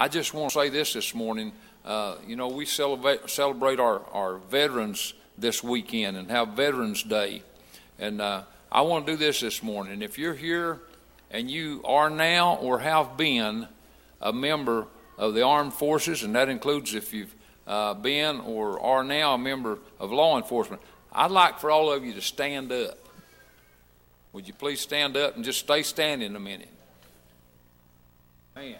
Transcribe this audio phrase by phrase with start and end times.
[0.00, 1.52] I just want to say this this morning.
[1.84, 7.42] Uh, you know, we celebrate, celebrate our, our veterans this weekend and have Veterans Day.
[7.98, 10.00] And uh, I want to do this this morning.
[10.00, 10.80] If you're here
[11.30, 13.68] and you are now or have been
[14.22, 14.86] a member
[15.18, 17.34] of the armed forces, and that includes if you've
[17.66, 20.80] uh, been or are now a member of law enforcement,
[21.12, 22.96] I'd like for all of you to stand up.
[24.32, 26.70] Would you please stand up and just stay standing a minute?
[28.56, 28.76] Man.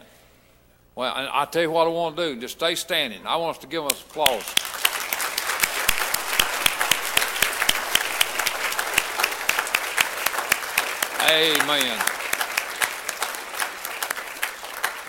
[1.00, 2.40] Well, I- I'll tell you what I want to do.
[2.42, 3.26] Just stay standing.
[3.26, 4.44] I want us to give us applause.
[11.26, 11.98] Amen.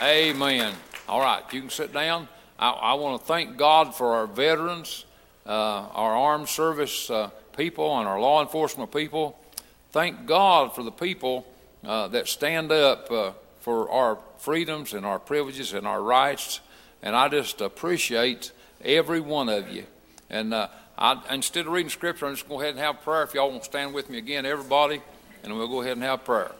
[0.01, 0.73] Amen.
[1.09, 2.29] All right, you can sit down.
[2.57, 5.03] I, I want to thank God for our veterans,
[5.45, 9.37] uh, our armed service uh, people, and our law enforcement people.
[9.91, 11.45] Thank God for the people
[11.85, 16.59] uh, that stand up uh, for our freedoms and our privileges and our rights.
[17.03, 18.51] And I just appreciate
[18.83, 19.85] every one of you.
[20.29, 23.03] And uh, I, instead of reading scripture, I'm just going to go ahead and have
[23.03, 23.23] prayer.
[23.23, 25.01] If y'all want to stand with me again, everybody,
[25.43, 26.51] and we'll go ahead and have prayer.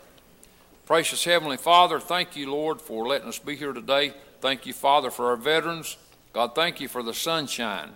[0.85, 4.13] Precious Heavenly Father, thank you, Lord, for letting us be here today.
[4.41, 5.97] Thank you, Father, for our veterans.
[6.33, 7.91] God, thank you for the sunshine.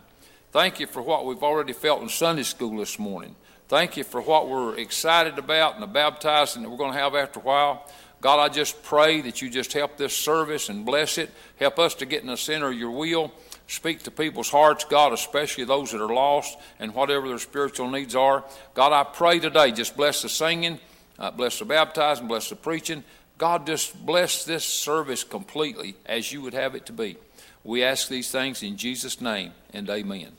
[0.52, 3.36] Thank you for what we've already felt in Sunday school this morning.
[3.68, 7.16] Thank you for what we're excited about and the baptizing that we're going to have
[7.16, 7.90] after a while.
[8.22, 11.30] God, I just pray that you just help this service and bless it.
[11.58, 13.32] Help us to get in the center of your will.
[13.68, 18.16] Speak to people's hearts, God, especially those that are lost and whatever their spiritual needs
[18.16, 18.44] are.
[18.74, 20.80] God, I pray today, just bless the singing,
[21.18, 23.04] uh, bless the baptizing, bless the preaching.
[23.38, 27.18] God, just bless this service completely as you would have it to be.
[27.64, 30.32] We ask these things in Jesus' name and amen.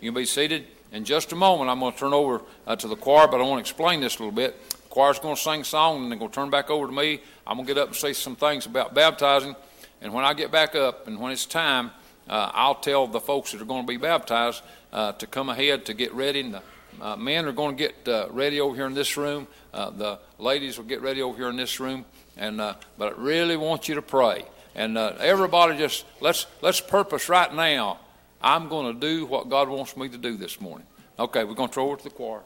[0.00, 0.66] You can be seated.
[0.92, 3.44] In just a moment, I'm going to turn over uh, to the choir, but I
[3.44, 4.60] want to explain this a little bit.
[4.90, 7.20] Choir's going to sing a song, and they're going to turn back over to me.
[7.46, 9.54] I'm going to get up and say some things about baptizing.
[10.02, 11.92] And when I get back up and when it's time,
[12.28, 15.86] uh, I'll tell the folks that are going to be baptized uh, to come ahead
[15.86, 16.40] to get ready.
[16.40, 16.62] And the
[17.00, 19.46] uh, men are going to get uh, ready over here in this room.
[19.72, 22.04] Uh, the ladies will get ready over here in this room.
[22.36, 24.44] And uh, but I really want you to pray.
[24.74, 27.98] And everybody, just let's let's purpose right now.
[28.40, 30.86] I'm going to do what God wants me to do this morning.
[31.18, 32.40] Okay, we're going to throw it to the choir.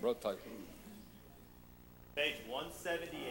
[0.00, 0.53] Brother Taylor.
[2.14, 3.23] Page 178.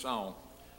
[0.00, 0.34] Song.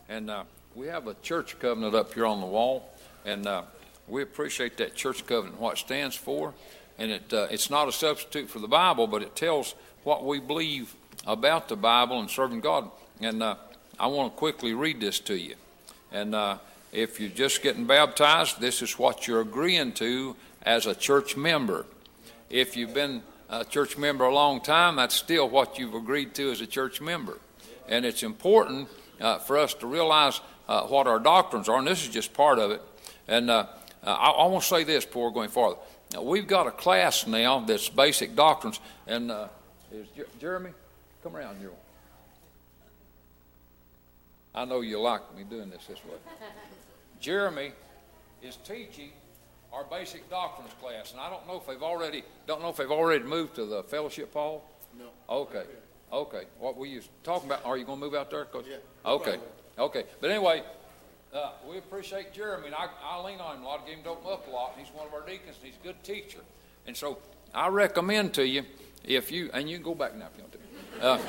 [0.09, 2.89] And uh, we have a church covenant up here on the wall,
[3.23, 3.61] and uh,
[4.07, 6.55] we appreciate that church covenant, what it stands for.
[6.97, 10.39] And it, uh, it's not a substitute for the Bible, but it tells what we
[10.39, 10.95] believe
[11.27, 12.89] about the Bible and serving God.
[13.19, 13.57] And uh,
[13.99, 15.53] I want to quickly read this to you.
[16.11, 16.57] And uh,
[16.91, 21.85] if you're just getting baptized, this is what you're agreeing to as a church member.
[22.49, 23.21] If you've been
[23.51, 27.01] a church member a long time, that's still what you've agreed to as a church
[27.01, 27.37] member.
[27.87, 28.87] And it's important
[29.21, 32.59] uh, for us to realize uh, what our doctrines are, and this is just part
[32.59, 32.81] of it.
[33.27, 33.67] And uh,
[34.03, 35.77] uh I, I want to say this before going farther.
[36.13, 39.47] Now, we've got a class now that's basic doctrines, and uh,
[39.91, 40.71] is Jer- Jeremy,
[41.23, 41.71] come around here.
[44.53, 46.17] I know you like me doing this this way.
[47.21, 47.71] Jeremy
[48.43, 49.11] is teaching
[49.71, 52.91] our basic doctrines class, and I don't know if they've already don't know if they've
[52.91, 54.65] already moved to the fellowship hall.
[54.97, 55.05] No.
[55.29, 55.63] Okay.
[56.11, 56.43] Okay.
[56.59, 57.65] What were you talking about?
[57.65, 58.47] Are you going to move out there?
[58.69, 58.77] Yeah.
[59.05, 59.37] Okay.
[59.79, 60.03] Okay.
[60.19, 60.63] But anyway,
[61.33, 63.81] uh, we appreciate Jeremy, and I, I lean on him a lot.
[63.83, 64.75] I give him to open up a lot.
[64.77, 66.39] He's one of our deacons, and he's a good teacher.
[66.85, 67.19] And so
[67.53, 68.63] I recommend to you
[69.05, 71.01] if you and you can go back now if you want to.
[71.01, 71.19] Uh,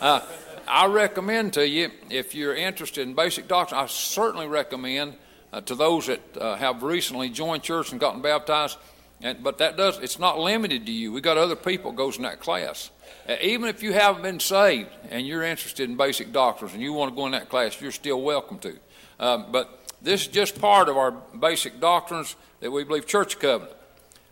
[0.04, 0.26] uh,
[0.66, 3.80] I recommend to you if you're interested in basic doctrine.
[3.80, 5.14] I certainly recommend
[5.52, 8.78] uh, to those that uh, have recently joined church and gotten baptized.
[9.22, 11.12] And, but that does it's not limited to you.
[11.12, 12.90] We got other people goes in that class.
[13.28, 16.92] Uh, even if you haven't been saved and you're interested in basic doctrines and you
[16.92, 18.76] want to go in that class, you're still welcome to.
[19.18, 23.74] Um, but this is just part of our basic doctrines that we believe church covenant.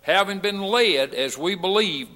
[0.03, 2.09] Having been led, as we believe,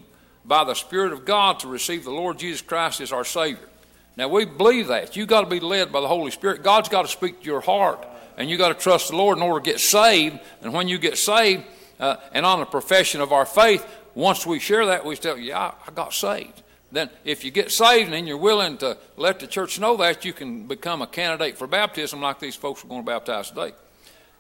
[0.45, 3.69] by the Spirit of God to receive the Lord Jesus Christ as our Savior.
[4.17, 5.17] Now we believe that.
[5.17, 6.63] You've got to be led by the Holy Spirit.
[6.63, 9.43] God's got to speak to your heart and you've got to trust the Lord in
[9.43, 10.39] order to get saved.
[10.63, 11.65] And when you get saved,
[11.99, 13.85] uh, and on the profession of our faith,
[14.15, 16.63] once we share that, we tell yeah, I got saved.
[16.91, 20.33] Then, if you get saved and you're willing to let the church know that, you
[20.33, 23.73] can become a candidate for baptism like these folks are going to baptize today.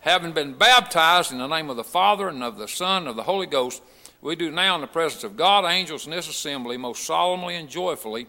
[0.01, 3.17] Having been baptized in the name of the Father and of the Son and of
[3.17, 3.83] the Holy Ghost,
[4.23, 7.69] we do now in the presence of God, angels, and this assembly most solemnly and
[7.69, 8.27] joyfully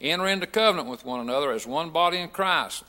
[0.00, 2.84] enter into covenant with one another as one body in Christ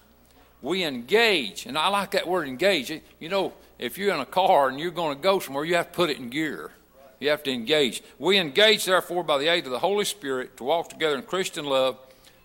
[0.66, 1.66] we engage.
[1.66, 2.92] And I like that word engage.
[3.19, 5.92] You know, if you're in a car and you're going to go somewhere, you have
[5.92, 6.71] to put it in gear.
[7.19, 8.04] You have to engage.
[8.19, 11.66] We engage, therefore, by the aid of the Holy Spirit to walk together in Christian
[11.66, 11.98] love,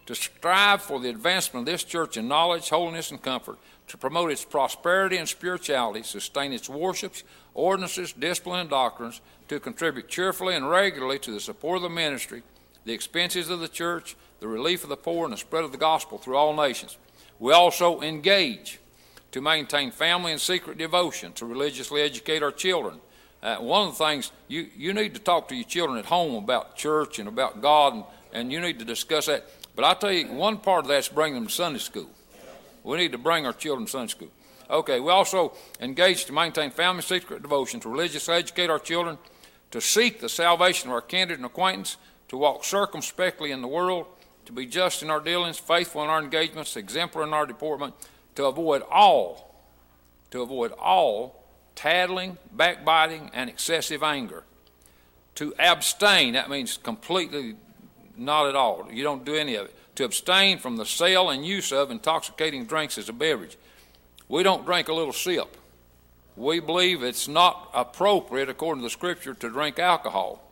[0.07, 3.59] to strive for the advancement of this church in knowledge, holiness, and comfort,
[3.89, 7.25] to promote its prosperity and spirituality, sustain its worships,
[7.55, 12.43] ordinances, discipline, and doctrines, to contribute cheerfully and regularly to the support of the ministry,
[12.85, 15.79] the expenses of the church, the relief of the poor, and the spread of the
[15.79, 16.97] gospel through all nations
[17.41, 18.79] we also engage
[19.33, 23.01] to maintain family and secret devotion, to religiously educate our children.
[23.43, 26.35] Uh, one of the things you, you need to talk to your children at home
[26.35, 29.47] about church and about God, and, and you need to discuss that.
[29.75, 32.11] But I tell you, one part of that's bring them to Sunday school.
[32.83, 34.29] We need to bring our children to Sunday school.
[34.69, 39.17] Okay, we also engage to maintain family secret devotion, to religiously educate our children,
[39.71, 41.97] to seek the salvation of our kindred and acquaintance,
[42.29, 44.07] to walk circumspectly in the world,
[44.45, 47.95] to be just in our dealings, faithful in our engagements, exemplary in our deportment,
[48.35, 49.55] to avoid all,
[50.31, 51.40] to avoid all
[51.81, 54.45] tattling, backbiting, and excessive anger.
[55.37, 57.57] To abstain, that means completely
[58.19, 58.87] not at all.
[58.93, 59.75] You don't do any of it.
[59.95, 63.57] To abstain from the sale and use of intoxicating drinks as a beverage.
[64.29, 65.57] We don't drink a little sip.
[66.37, 70.43] We believe it's not appropriate, according to the scripture, to drink alcohol.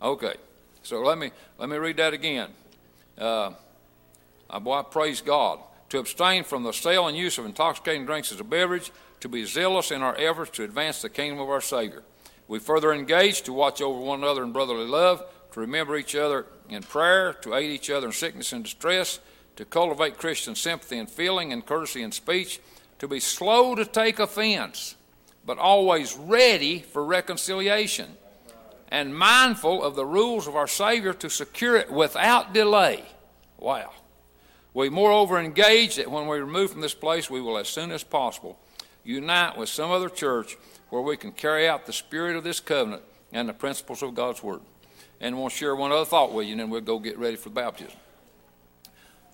[0.00, 0.36] Okay,
[0.82, 2.48] so let me let me read that again.
[3.18, 3.50] Uh,
[4.62, 5.58] boy, I praise God.
[5.90, 9.44] To abstain from the sale and use of intoxicating drinks as a beverage, to be
[9.44, 12.02] zealous in our efforts to advance the kingdom of our Savior.
[12.48, 15.22] We further engage to watch over one another in brotherly love,
[15.52, 19.20] to remember each other in prayer, to aid each other in sickness and distress,
[19.56, 22.60] to cultivate Christian sympathy and feeling and courtesy in speech,
[22.98, 24.96] to be slow to take offense,
[25.44, 28.16] but always ready for reconciliation
[28.88, 33.04] and mindful of the rules of our Savior to secure it without delay.
[33.58, 33.92] Wow.
[34.74, 38.02] We moreover engage that when we remove from this place, we will as soon as
[38.02, 38.58] possible
[39.10, 40.56] unite with some other church
[40.90, 43.02] where we can carry out the spirit of this covenant
[43.32, 44.60] and the principles of God's Word.
[45.20, 47.50] And we'll share one other thought with you, and then we'll go get ready for
[47.50, 47.98] baptism.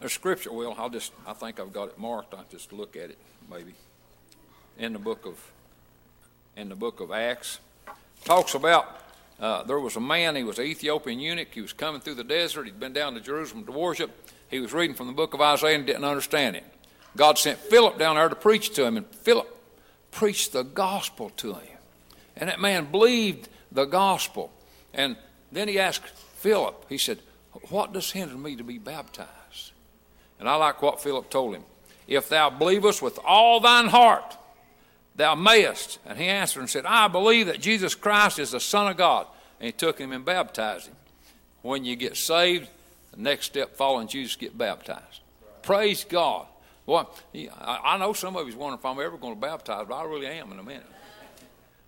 [0.00, 2.35] There's scripture, well, I'll just, I think I've got it marked.
[2.35, 3.18] I'll just look at it,
[3.50, 3.73] maybe.
[4.78, 5.38] In the book of,
[6.56, 7.61] in the book of Acts.
[8.25, 9.00] Talks about
[9.38, 11.49] uh, there was a man, he was an Ethiopian eunuch.
[11.52, 12.64] He was coming through the desert.
[12.64, 14.11] He'd been down to Jerusalem to worship.
[14.50, 16.64] He was reading from the book of Isaiah and didn't understand it.
[17.16, 19.56] God sent Philip down there to preach to him, and Philip
[20.11, 21.79] preached the gospel to him.
[22.37, 24.53] And that man believed the gospel.
[24.93, 25.17] And
[25.53, 27.19] then he asked Philip, he said,
[27.71, 29.73] What does hinder me to be baptized?
[30.39, 31.65] And I like what Philip told him.
[32.07, 34.37] If thou believest with all thine heart,
[35.17, 35.99] thou mayest.
[36.07, 39.27] And he answered and said, I believe that Jesus Christ is the Son of God.
[39.59, 40.97] And he took him and baptized him.
[41.63, 42.69] When you get saved,
[43.13, 45.21] the next step following Jesus, get baptized.
[45.63, 46.47] Praise God.
[46.87, 47.02] Boy,
[47.61, 50.26] I know some of you's wondering if I'm ever going to baptize, but I really
[50.26, 50.87] am in a minute.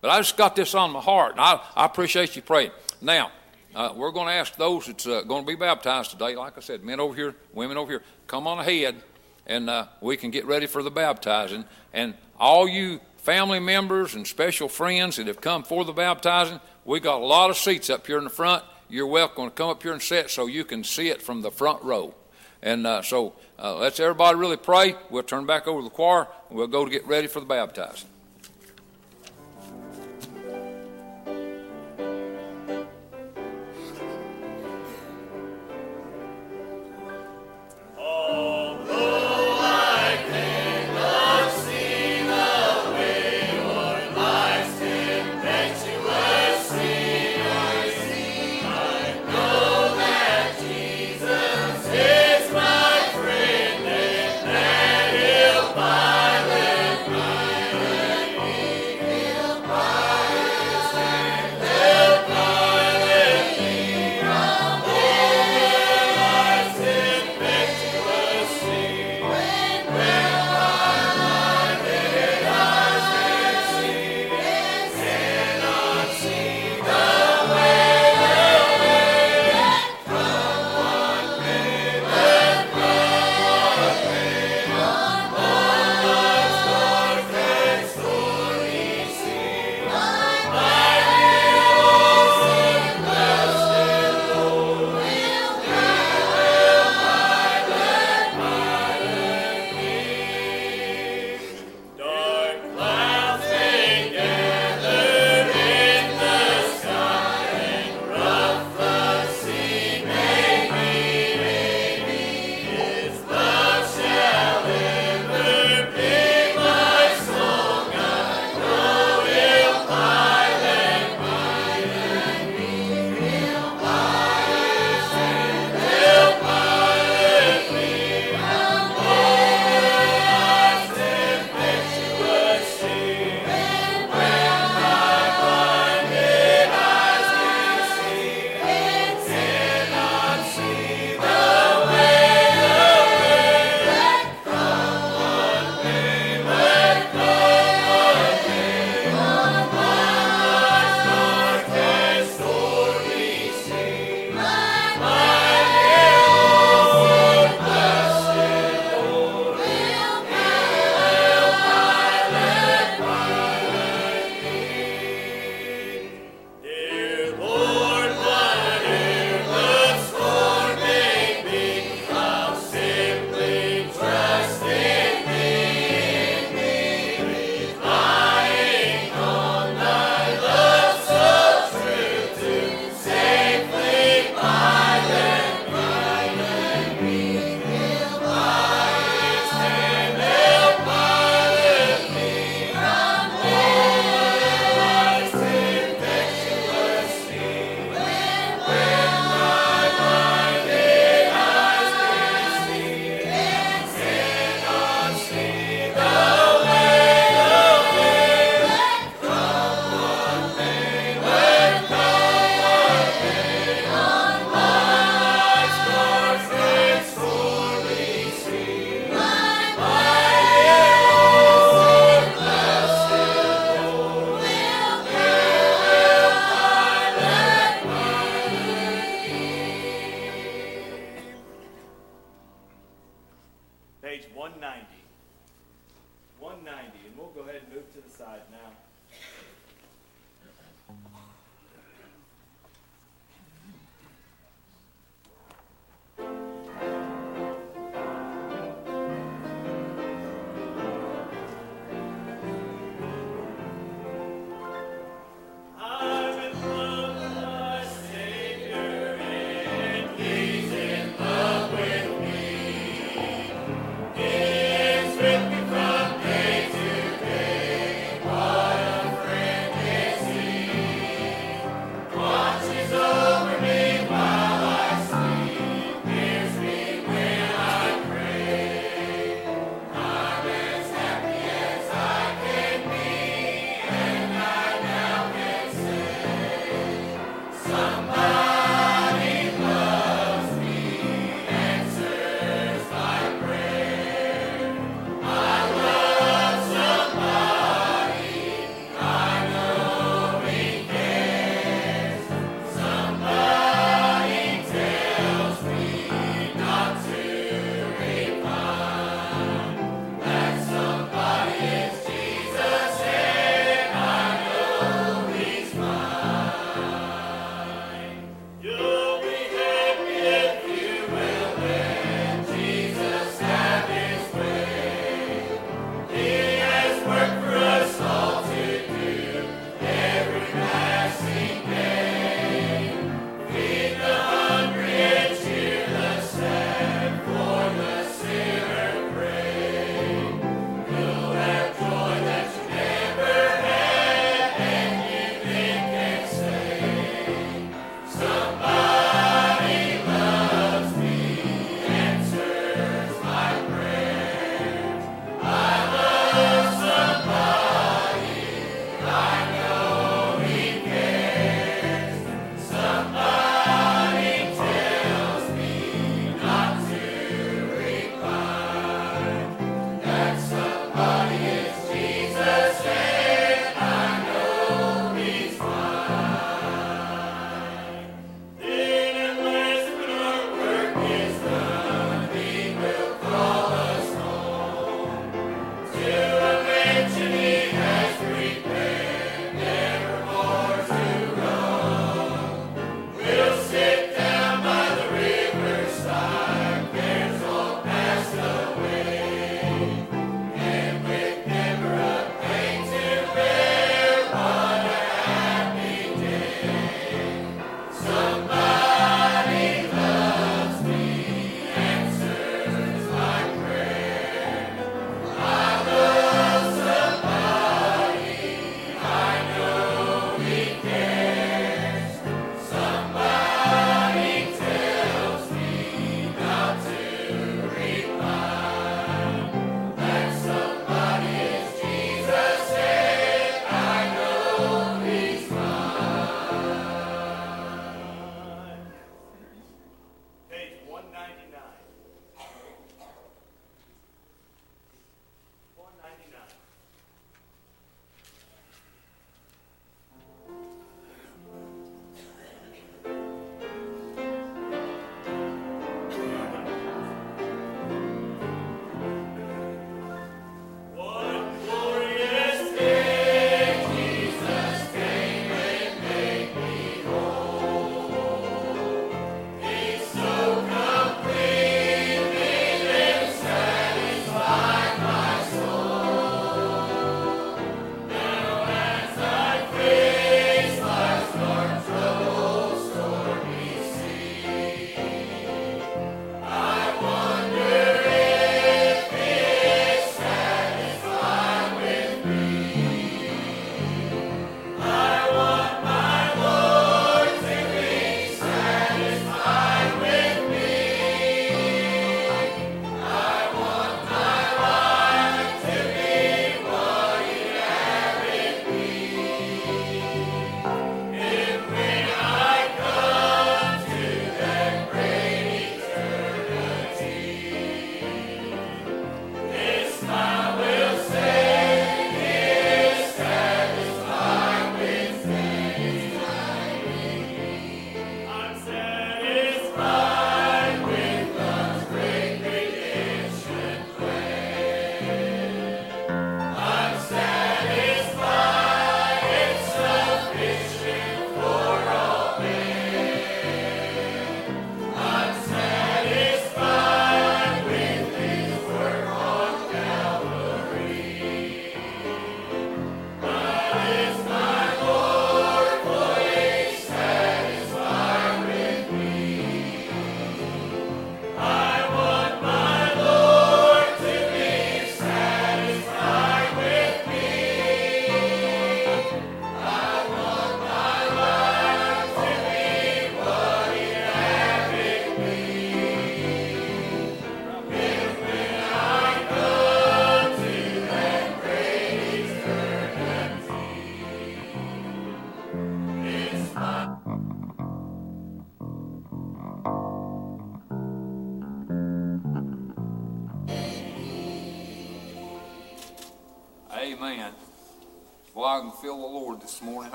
[0.00, 2.70] But I just got this on my heart, and I, I appreciate you praying.
[3.02, 3.32] Now,
[3.74, 6.60] uh, we're going to ask those that's uh, going to be baptized today, like I
[6.60, 9.02] said, men over here, women over here, come on ahead,
[9.46, 11.64] and uh, we can get ready for the baptizing.
[11.92, 17.00] And all you family members and special friends that have come for the baptizing, we
[17.00, 18.62] got a lot of seats up here in the front.
[18.88, 21.50] You're welcome to come up here and sit so you can see it from the
[21.50, 22.14] front row.
[22.62, 24.96] And uh, so uh, let's everybody really pray.
[25.10, 27.46] We'll turn back over to the choir and we'll go to get ready for the
[27.46, 28.08] baptizing.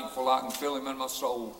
[0.00, 1.54] Thankful I can feel Him in my soul.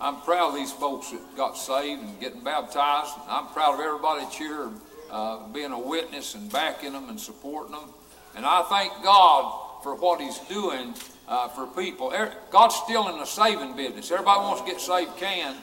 [0.00, 3.12] I'm proud of these folks that got saved and getting baptized.
[3.28, 4.70] I'm proud of everybody that's here
[5.10, 7.90] uh, being a witness and backing them and supporting them.
[8.36, 10.94] And I thank God for what He's doing
[11.26, 12.10] uh, for people.
[12.14, 14.10] Er- God's still in the saving business.
[14.10, 15.54] Everybody wants to get saved can,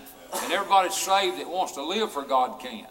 [0.43, 2.85] and everybody saved that wants to live for God can.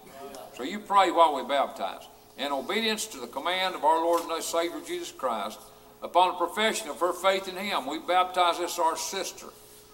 [0.57, 2.03] So you pray while we baptize.
[2.37, 5.61] In obedience to the command of our Lord and our Savior Jesus Christ,
[6.05, 9.47] upon the profession of her faith in Him, we baptize this our sister.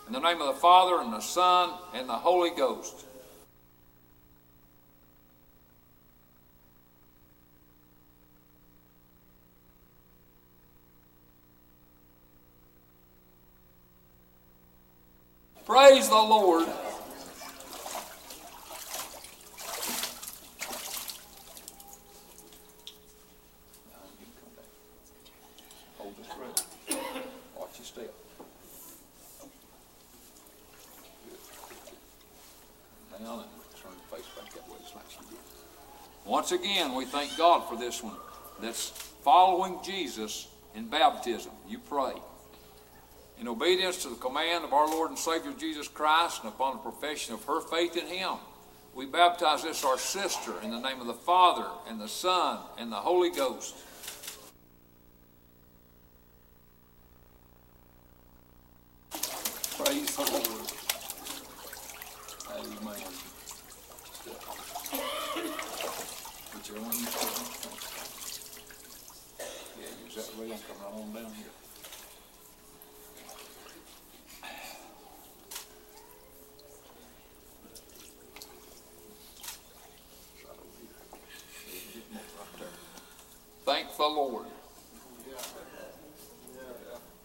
[0.07, 3.07] In the name of the Father, and the Son, and the Holy Ghost.
[15.65, 16.67] Praise the Lord.
[25.97, 27.01] Hold this ready.
[27.57, 28.13] Watch your step.
[33.13, 33.49] Down and
[33.81, 35.39] turn your face back that way just like she did.
[36.51, 38.17] Once again, we thank God for this one
[38.61, 38.89] that's
[39.23, 41.53] following Jesus in baptism.
[41.69, 42.15] You pray.
[43.39, 46.83] In obedience to the command of our Lord and Savior Jesus Christ and upon the
[46.83, 48.33] profession of her faith in Him,
[48.97, 52.91] we baptize this our sister in the name of the Father and the Son and
[52.91, 53.77] the Holy Ghost.
[59.79, 60.73] Praise the Lord.
[62.51, 63.21] Amen.
[66.53, 68.41] Whichever one you choose.
[69.79, 71.47] Yeah, use that rail and come right on down here.
[83.65, 84.47] Thank the Lord.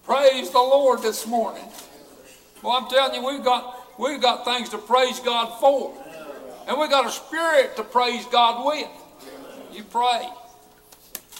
[0.03, 1.63] Praise the Lord this morning.
[2.63, 5.93] Well, I'm telling you, we've got we've got things to praise God for.
[6.67, 8.89] And we've got a spirit to praise God with.
[9.71, 10.27] You pray.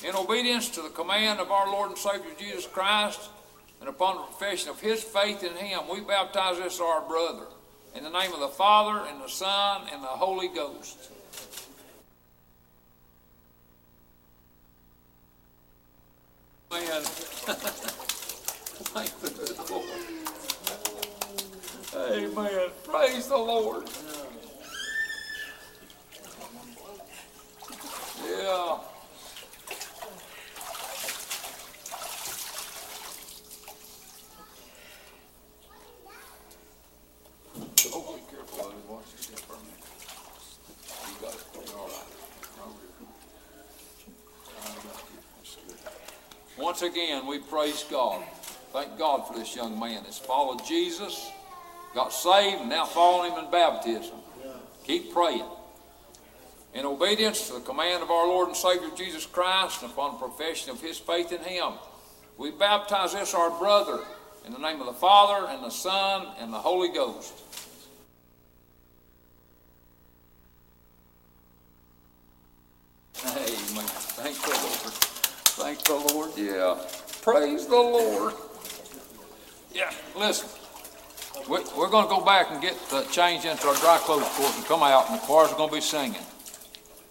[0.07, 3.19] In obedience to the command of our Lord and Savior Jesus Christ,
[3.79, 7.47] and upon the profession of his faith in him, we baptize this our brother.
[7.95, 11.09] In the name of the Father, and the Son, and the Holy Ghost.
[16.69, 17.03] Man.
[21.95, 22.69] Amen.
[22.83, 23.89] Praise the Lord.
[28.23, 28.77] Yeah.
[46.57, 48.23] Once again, we praise God.
[48.75, 51.31] Thank God for this young man that's followed Jesus,
[51.93, 54.17] got saved, and now following him in baptism.
[54.83, 55.45] Keep praying.
[56.73, 60.71] In obedience to the command of our Lord and Savior Jesus Christ, and upon profession
[60.71, 61.71] of his faith in him,
[62.37, 64.03] we baptize this our brother
[64.45, 67.33] in the name of the Father, and the Son, and the Holy Ghost.
[73.25, 73.85] Amen.
[74.17, 74.93] Thank the Lord.
[75.55, 76.31] Thank the Lord.
[76.35, 76.77] Yeah.
[77.21, 78.33] Praise the Lord.
[79.75, 79.91] Yeah.
[80.15, 80.47] Listen.
[81.49, 84.55] We, we're going to go back and get uh, changed into our dry clothes court
[84.55, 86.21] and come out, and the choirs are going to be singing.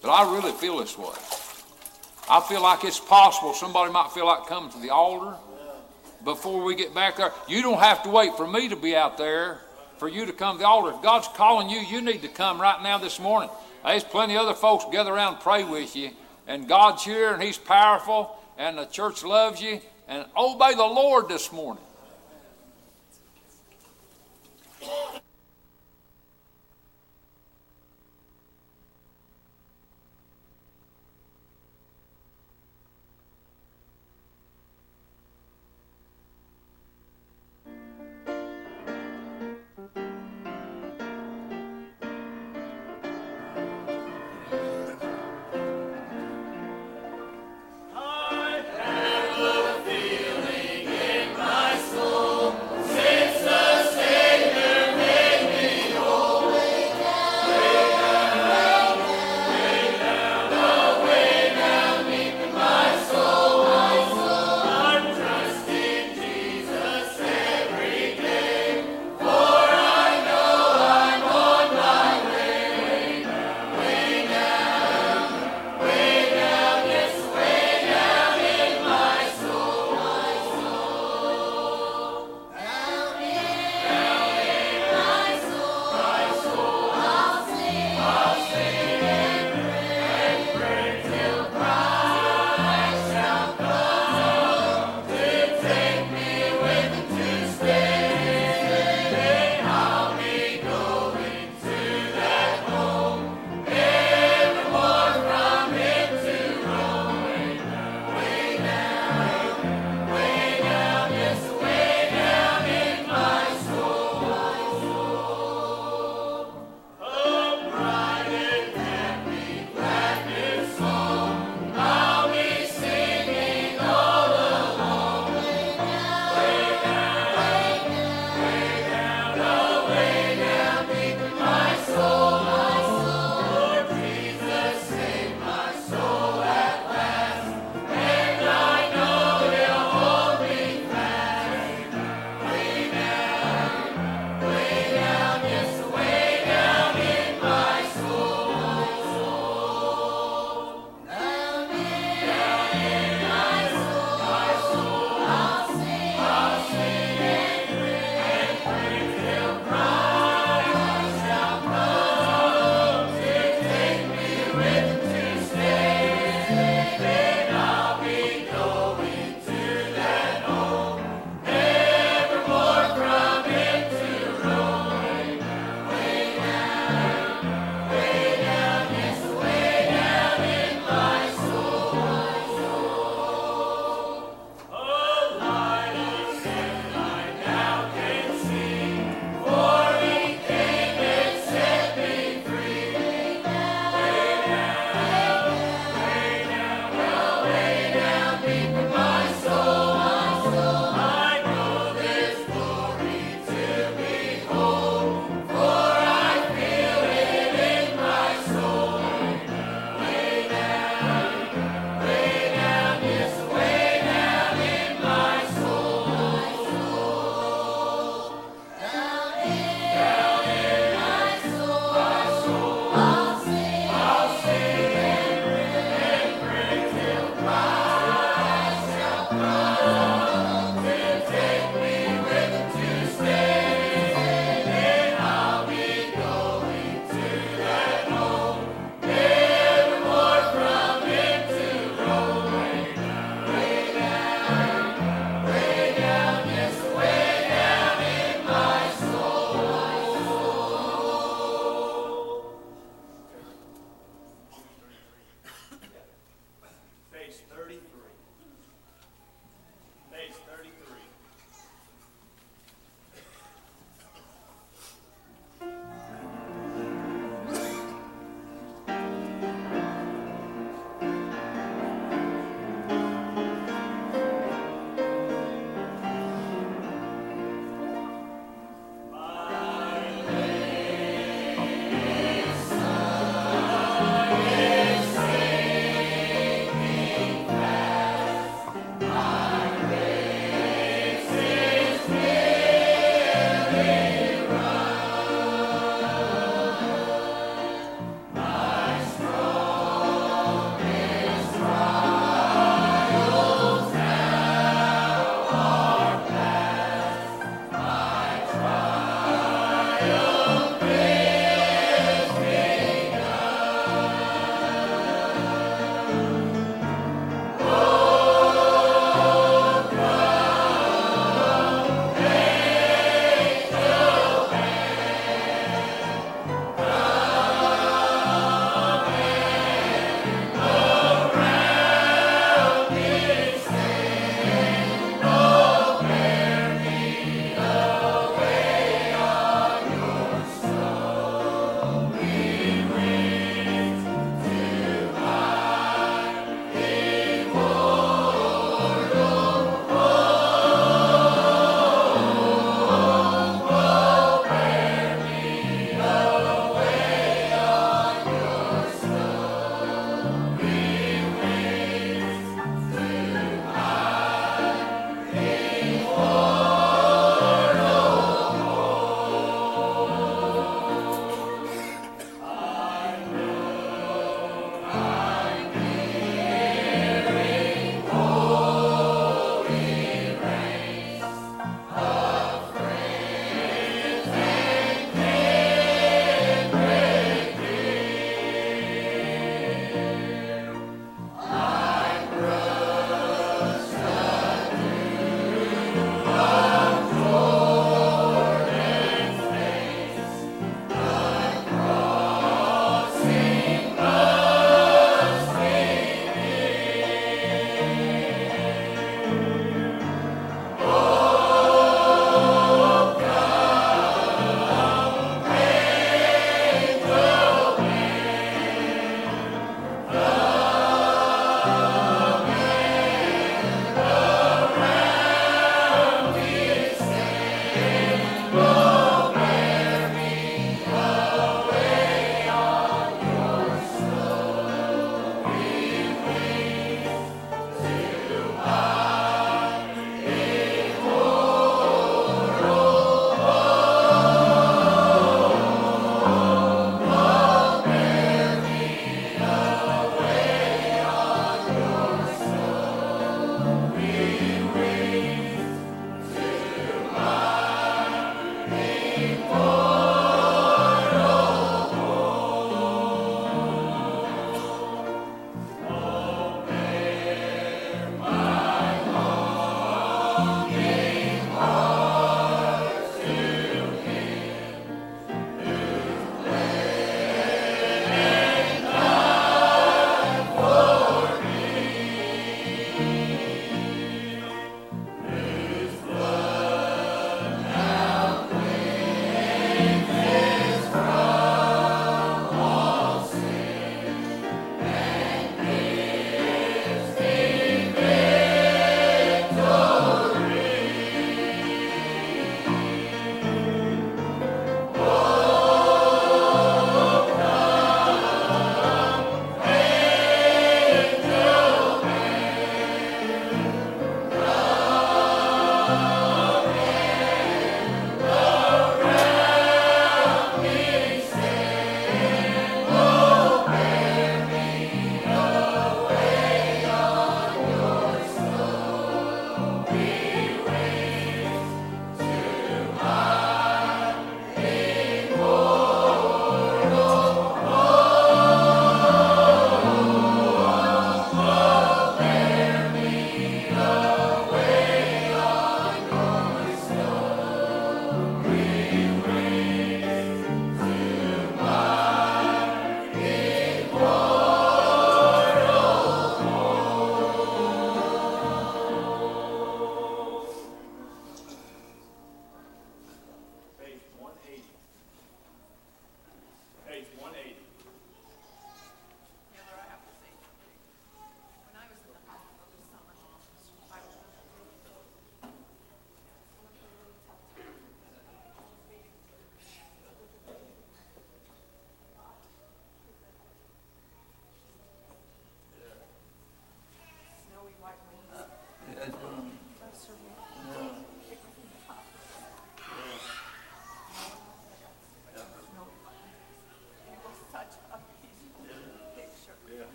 [0.00, 1.14] But I really feel this way.
[2.28, 5.36] I feel like it's possible somebody might feel like coming to the altar
[6.24, 7.30] before we get back there.
[7.46, 9.60] You don't have to wait for me to be out there
[9.98, 10.96] for you to come to the altar.
[10.96, 13.50] If God's calling you, you need to come right now this morning.
[13.84, 16.10] There's plenty of other folks gather around and pray with you.
[16.48, 19.80] And God's here and He's powerful and the church loves you.
[20.08, 21.82] And obey the Lord this morning.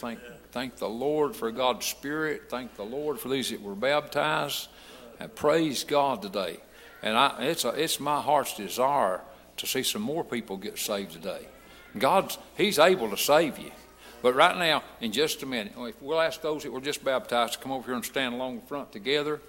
[0.00, 0.18] Thank,
[0.50, 2.44] thank the Lord for God's Spirit.
[2.48, 4.68] Thank the Lord for these that were baptized.
[5.18, 6.56] And praise God today.
[7.02, 9.20] And I, it's, a, it's my heart's desire
[9.58, 11.46] to see some more people get saved today.
[11.98, 13.72] God's, He's able to save you.
[14.22, 17.58] But right now, in just a minute, we'll ask those that were just baptized to
[17.58, 19.40] come over here and stand along the front together,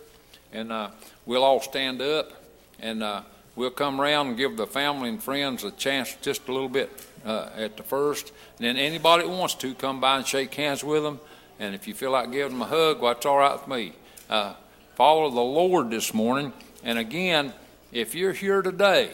[0.52, 0.92] and uh,
[1.26, 2.32] we'll all stand up,
[2.80, 3.22] and uh,
[3.56, 6.90] we'll come around and give the family and friends a chance just a little bit
[7.26, 8.32] uh, at the first.
[8.58, 11.20] And then anybody that wants to come by and shake hands with them,
[11.60, 13.94] and if you feel like giving them a hug, well, that's all right with me.
[14.30, 14.54] Uh,
[14.96, 16.54] follow the Lord this morning.
[16.84, 17.54] And again,
[17.92, 19.12] if you're here today,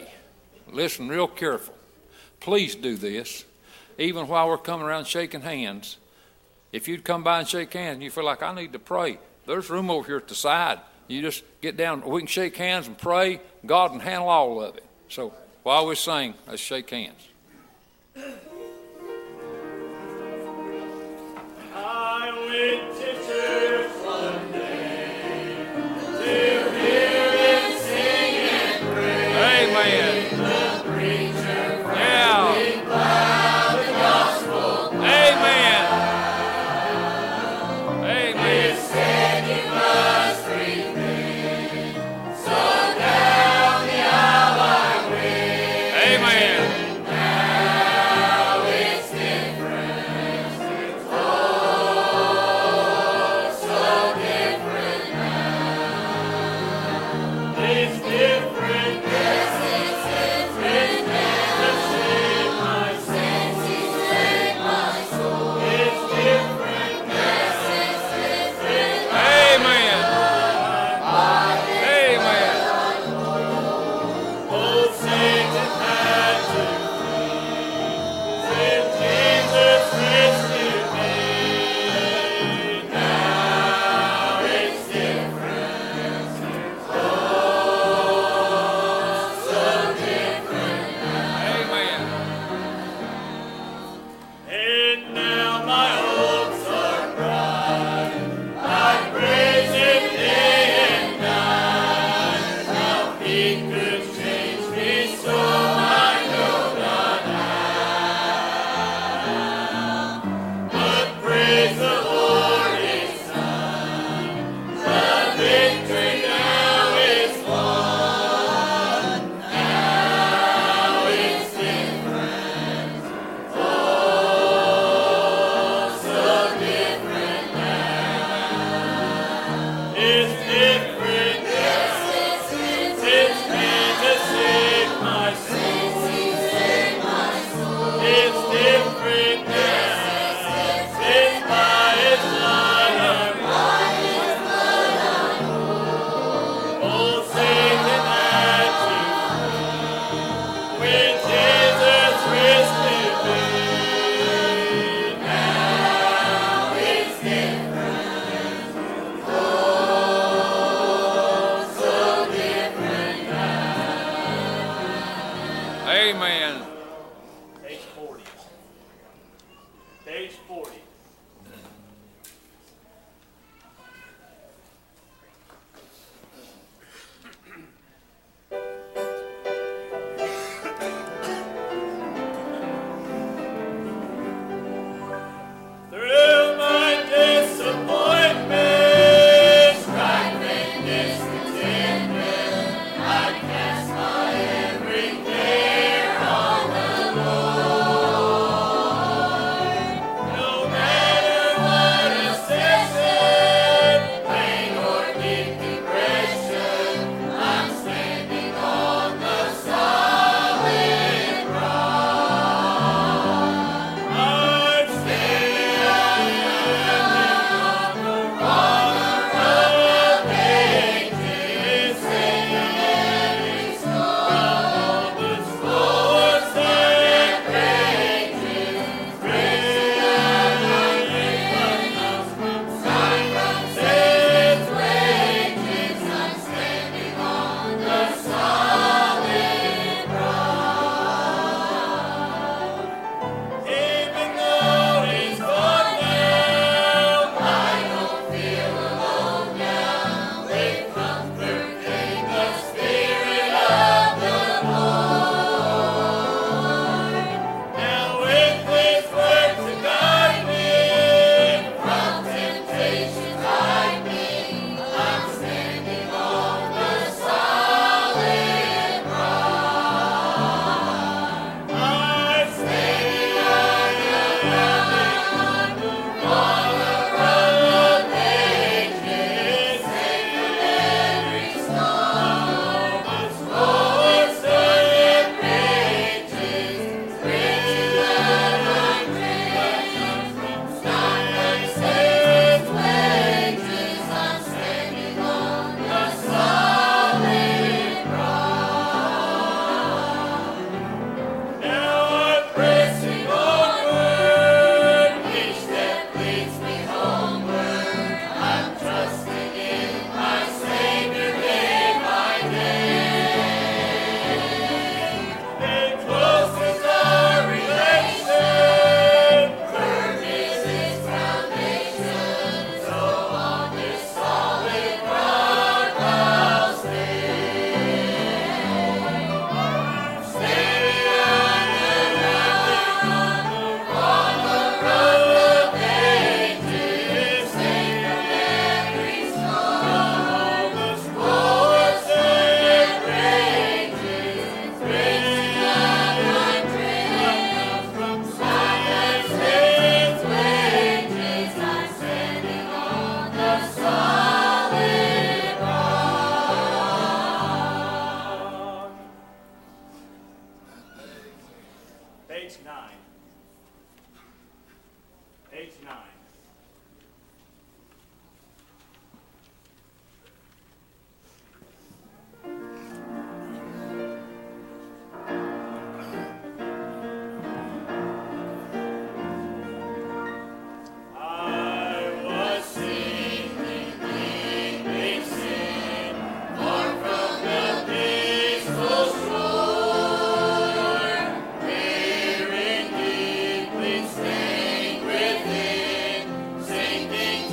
[0.72, 1.74] listen real careful.
[2.40, 3.44] Please do this.
[3.98, 5.98] Even while we're coming around shaking hands,
[6.72, 9.20] if you'd come by and shake hands and you feel like I need to pray,
[9.46, 10.80] there's room over here at the side.
[11.08, 12.02] You just get down.
[12.02, 13.42] We can shake hands and pray.
[13.66, 14.86] God can handle all of it.
[15.10, 15.34] So
[15.64, 17.28] while we sing, let's shake hands.
[21.76, 23.17] I went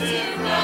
[0.07, 0.64] Spirit.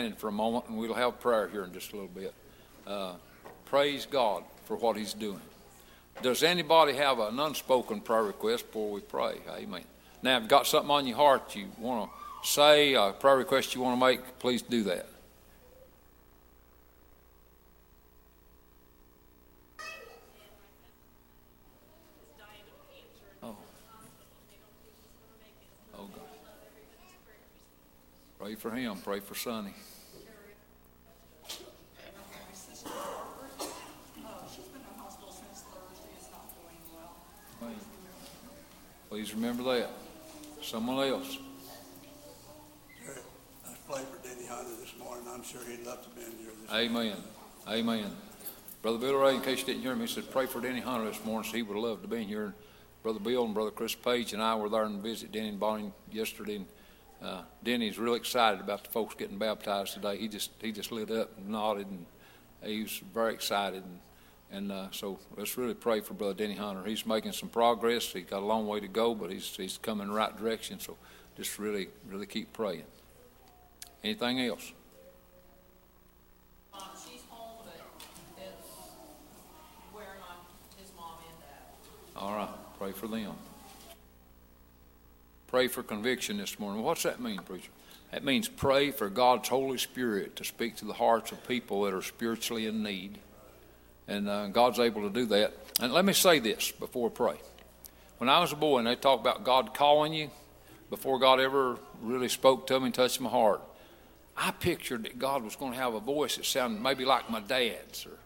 [0.00, 2.32] Standing for a moment, and we'll have prayer here in just a little bit.
[2.86, 3.12] Uh,
[3.66, 5.42] praise God for what He's doing.
[6.22, 9.34] Does anybody have an unspoken prayer request before we pray?
[9.50, 9.84] Amen.
[10.22, 12.10] Now, if you've got something on your heart you want
[12.42, 15.06] to say, a prayer request you want to make, please do that.
[23.42, 23.54] Oh.
[25.94, 26.22] Oh, God.
[28.38, 28.96] Pray for him.
[29.04, 29.74] Pray for Sonny.
[34.50, 37.14] She's been in hospital since Thursday, it's not going well.
[39.10, 39.90] Please remember that.
[40.62, 41.38] Someone else.
[43.66, 45.24] I played for Denny Hunter this morning.
[45.34, 47.16] I'm sure he'd love to be in here this Amen.
[47.68, 48.12] Amen.
[48.82, 51.10] Brother Bill Ray, in case you didn't hear me, he said, pray for Denny Hunter
[51.10, 52.54] this morning, so he would have loved to be in here.
[53.02, 55.90] Brother Bill and Brother Chris Page and I were there and visit Denny and Bonnie
[56.12, 56.66] yesterday, and
[57.20, 60.18] uh, Denny's really excited about the folks getting baptized today.
[60.18, 62.06] He just he just lit up and nodded, and
[62.62, 63.82] he was very excited.
[63.82, 63.98] And,
[64.52, 66.82] and uh, so let's really pray for Brother Denny Hunter.
[66.84, 68.12] He's making some progress.
[68.12, 70.80] He's got a long way to go, but he's he's coming in the right direction.
[70.80, 70.96] So
[71.36, 72.84] just really really keep praying.
[74.02, 74.72] Anything else?
[76.72, 76.80] Um,
[77.28, 77.74] home, but
[78.38, 78.68] it's
[79.94, 80.36] wearing on
[80.78, 82.20] his mom and dad.
[82.20, 82.48] All right,
[82.78, 83.34] pray for them.
[85.46, 86.82] Pray for conviction this morning.
[86.82, 87.70] What's that mean, preacher?
[88.12, 91.94] That means pray for God's Holy Spirit to speak to the hearts of people that
[91.94, 93.18] are spiritually in need.
[94.10, 95.54] And uh, God's able to do that.
[95.80, 97.36] And let me say this before I pray.
[98.18, 100.30] When I was a boy and they talked about God calling you,
[100.90, 103.62] before God ever really spoke to me and touched my heart,
[104.36, 107.38] I pictured that God was going to have a voice that sounded maybe like my
[107.38, 108.18] dad's or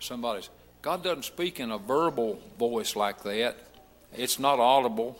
[0.00, 0.50] somebody's.
[0.82, 3.56] God doesn't speak in a verbal voice like that.
[4.14, 5.18] It's not audible,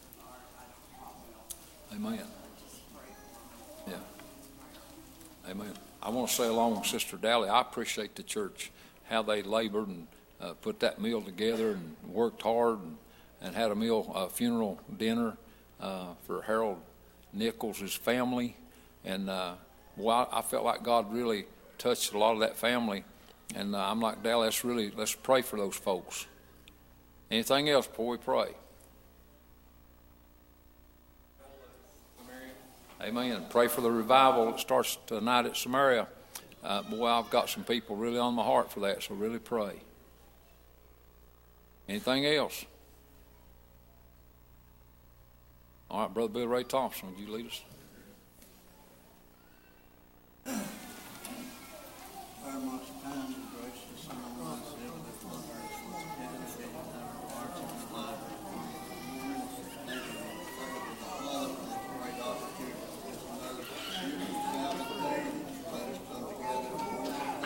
[0.01, 1.11] their heart, I don't know how
[1.99, 2.28] well, Amen.
[3.88, 5.51] Yeah.
[5.51, 5.73] Amen.
[6.01, 8.71] I want to say along with Sister Dally, I appreciate the church,
[9.09, 10.07] how they labored and
[10.41, 12.97] uh, put that meal together and worked hard and,
[13.41, 15.38] and had a meal, uh, funeral dinner
[15.79, 16.79] uh, for Harold
[17.33, 18.55] Nichols' family.
[19.03, 19.53] And uh,
[19.97, 21.45] well, I, felt like God really
[21.77, 23.03] touched a lot of that family.
[23.55, 26.25] And uh, I'm like, Dally, let's really, let's pray for those folks.
[27.29, 28.49] Anything else before we pray?
[33.01, 33.45] Amen.
[33.49, 36.07] Pray for the revival that starts tonight at Samaria.
[36.63, 39.73] Uh, boy, I've got some people really on my heart for that, so really pray.
[41.88, 42.65] Anything else?
[45.89, 47.61] All right, Brother Bill Ray Thompson, would you lead us?
[52.45, 57.69] Our most kind and gracious and wise Heavenly Father, as we dedicate our hearts and
[57.71, 60.01] our lives to you,
[61.01, 63.65] Father, for this great opportunity, this another
[64.51, 67.45] Sabbath day that you let us come together and worship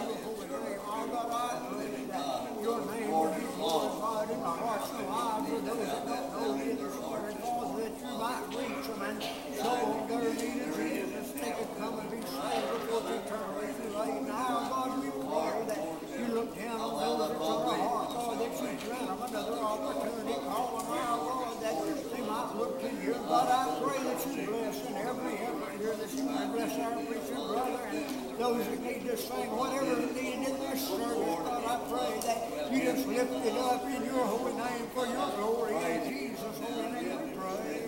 [2.63, 6.55] your name will be glorified in the hearts and lives of those that don't know
[6.63, 10.75] you this morning, Father, that you might reach them and show them their need of
[10.77, 11.31] Jesus.
[11.35, 14.21] They can come and be saved before they turn away too late.
[14.27, 15.81] Now, God, we pray that
[16.19, 19.59] you look down on those that are our heart, God, that you grant them another
[19.59, 21.75] opportunity, call them out, Lord, that
[22.15, 23.13] they might look to you.
[23.27, 26.51] God, I pray that you bless in every effort here this morning.
[26.51, 30.77] Bless our preacher brother and those that need to sing, whatever is needed in their
[30.77, 31.39] service.
[31.45, 35.29] God, I pray that you just lift it up in your holy name for your
[35.37, 35.75] glory.
[35.75, 37.81] In Jesus' holy name we pray.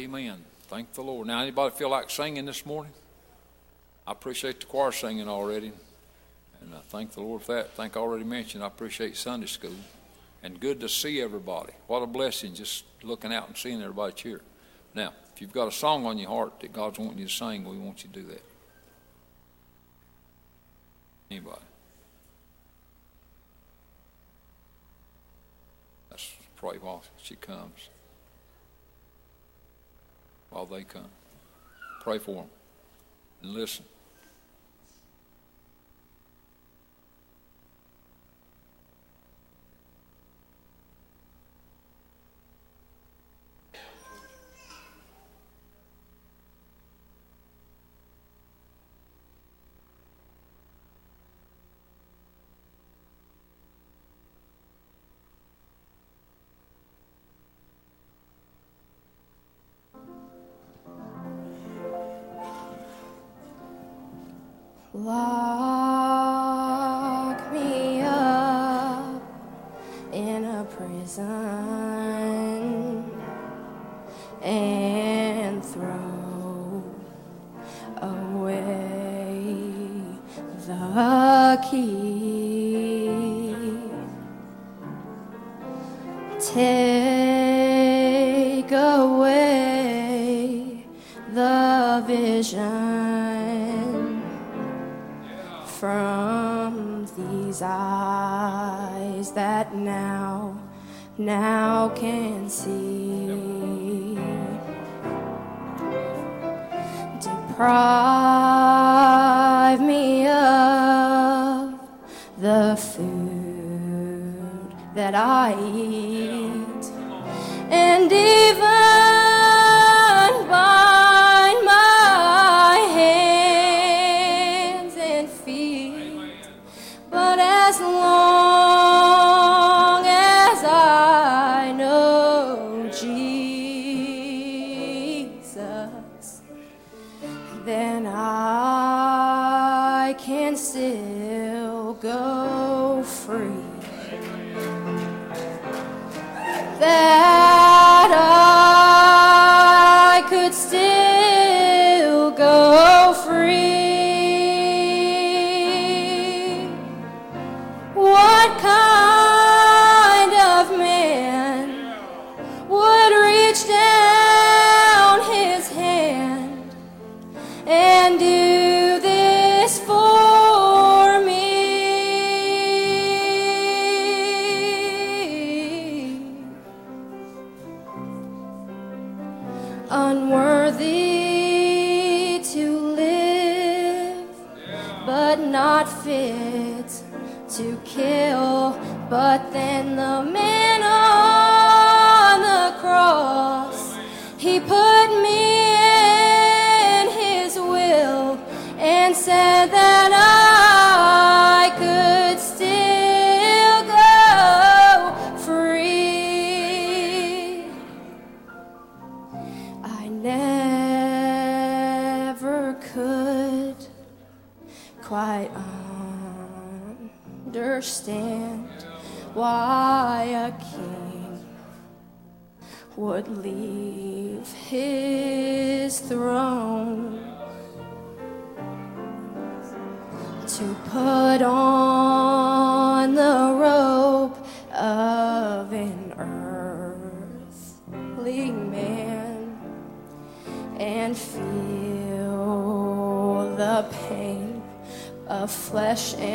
[0.00, 0.42] Amen.
[0.62, 1.26] Thank the Lord.
[1.26, 2.92] Now, anybody feel like singing this morning?
[4.06, 5.72] I appreciate the choir singing already.
[6.62, 7.72] And I thank the Lord for that.
[7.74, 9.76] Thank I already mentioned, I appreciate Sunday school.
[10.42, 11.74] And good to see everybody.
[11.86, 14.40] What a blessing just looking out and seeing everybody cheer.
[14.94, 17.68] Now, if you've got a song on your heart that God's wanting you to sing,
[17.68, 18.42] we want you to do that.
[21.30, 21.60] Anybody?
[26.10, 27.90] Let's pray while she comes.
[30.50, 31.08] While they come.
[32.00, 32.50] Pray for them.
[33.42, 33.84] And listen.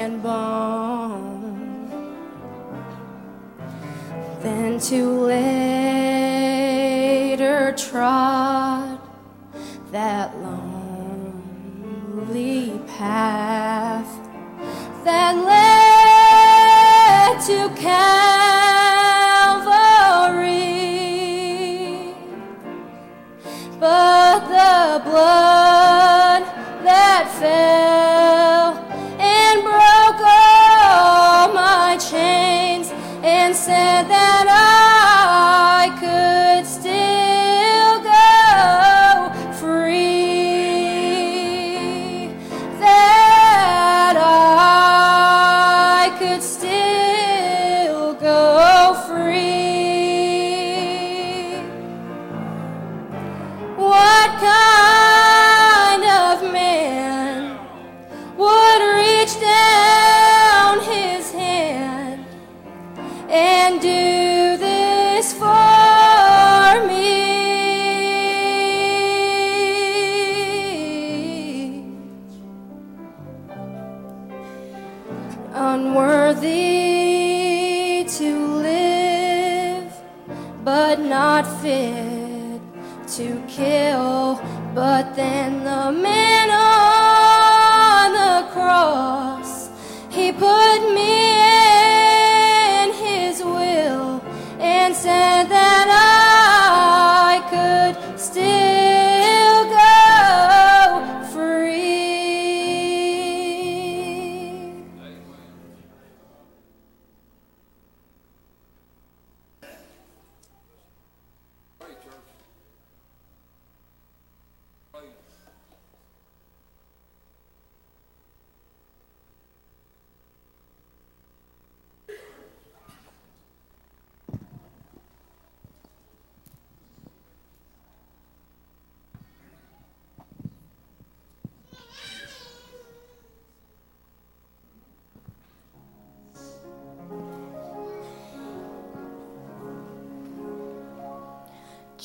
[0.06, 0.75] And bone.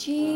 [0.00, 0.29] Jesus.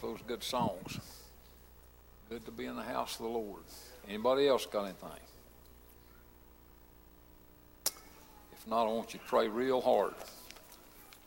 [0.00, 0.98] those good songs.
[2.28, 3.62] Good to be in the house of the Lord.
[4.08, 5.10] Anybody else got anything?
[8.52, 10.14] If not, I want you to pray real hard.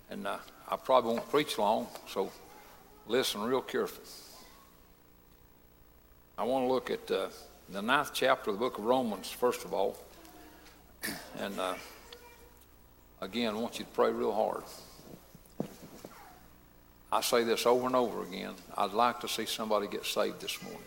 [0.09, 2.32] And uh, I probably won't preach long, so
[3.07, 4.05] listen real carefully.
[6.38, 7.28] I want to look at uh,
[7.70, 9.97] the ninth chapter of the book of Romans, first of all.
[11.39, 11.76] And uh,
[13.22, 14.63] again, I want you to pray real hard.
[17.12, 18.53] I say this over and over again.
[18.78, 20.82] I'd like to see somebody get saved this morning.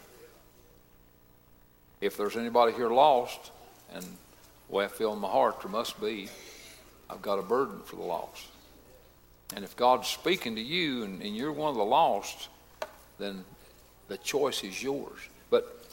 [2.00, 3.50] If there's anybody here lost,
[3.92, 6.28] and the way I feel in my heart, there must be,
[7.10, 8.46] I've got a burden for the lost.
[9.54, 12.48] And if God's speaking to you and, and you're one of the lost,
[13.18, 13.44] then
[14.08, 15.18] the choice is yours.
[15.50, 15.84] But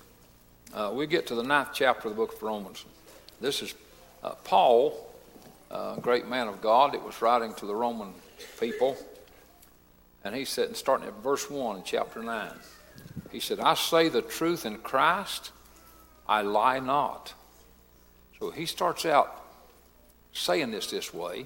[0.74, 2.86] uh, we get to the ninth chapter of the book of Romans.
[3.42, 3.74] This is
[4.24, 5.12] uh, Paul,
[5.72, 8.14] a great man of God, that was writing to the Roman
[8.60, 8.96] people.
[10.24, 12.52] And he said, starting at verse 1 in chapter 9,
[13.32, 15.52] he said, I say the truth in Christ,
[16.28, 17.34] I lie not.
[18.40, 19.44] So he starts out
[20.34, 21.46] saying this this way.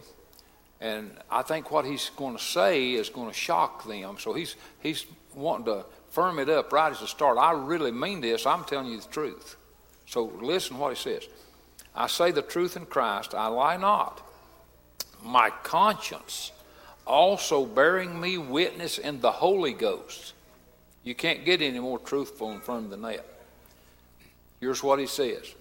[0.81, 4.17] And I think what he's going to say is going to shock them.
[4.19, 7.37] So he's, he's wanting to firm it up right as a start.
[7.37, 8.45] I really mean this.
[8.45, 9.55] I'm telling you the truth.
[10.05, 11.27] So listen what he says.
[11.95, 14.21] I say the truth in Christ, I lie not.
[15.23, 16.51] My conscience
[17.05, 20.33] also bearing me witness in the Holy Ghost.
[21.03, 23.25] You can't get any more truthful and firm than that.
[24.59, 25.53] Here's what he says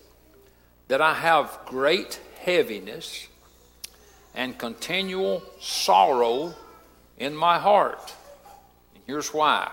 [0.89, 3.29] that I have great heaviness
[4.35, 6.55] and continual sorrow
[7.19, 8.15] in my heart.
[8.95, 9.71] And here's why.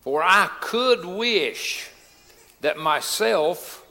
[0.00, 1.88] For I could wish
[2.60, 3.84] that myself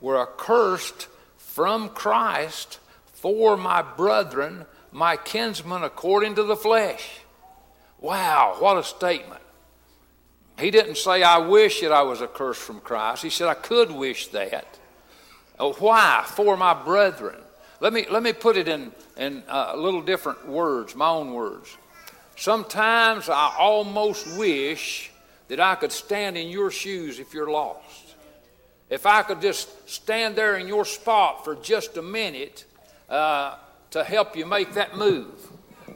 [0.00, 2.78] were accursed from Christ
[3.14, 4.66] for my brethren,
[4.96, 7.20] my kinsman according to the flesh.
[8.00, 9.42] Wow, what a statement.
[10.58, 13.22] He didn't say, I wish that I was accursed from Christ.
[13.22, 14.78] He said, I could wish that.
[15.58, 16.24] Oh, why?
[16.26, 17.36] For my brethren.
[17.78, 21.34] Let me, let me put it in, in uh, a little different words, my own
[21.34, 21.76] words.
[22.36, 25.10] Sometimes I almost wish
[25.48, 28.14] that I could stand in your shoes if you're lost.
[28.88, 32.64] If I could just stand there in your spot for just a minute
[33.10, 33.56] uh,
[33.96, 35.32] to help you make that move.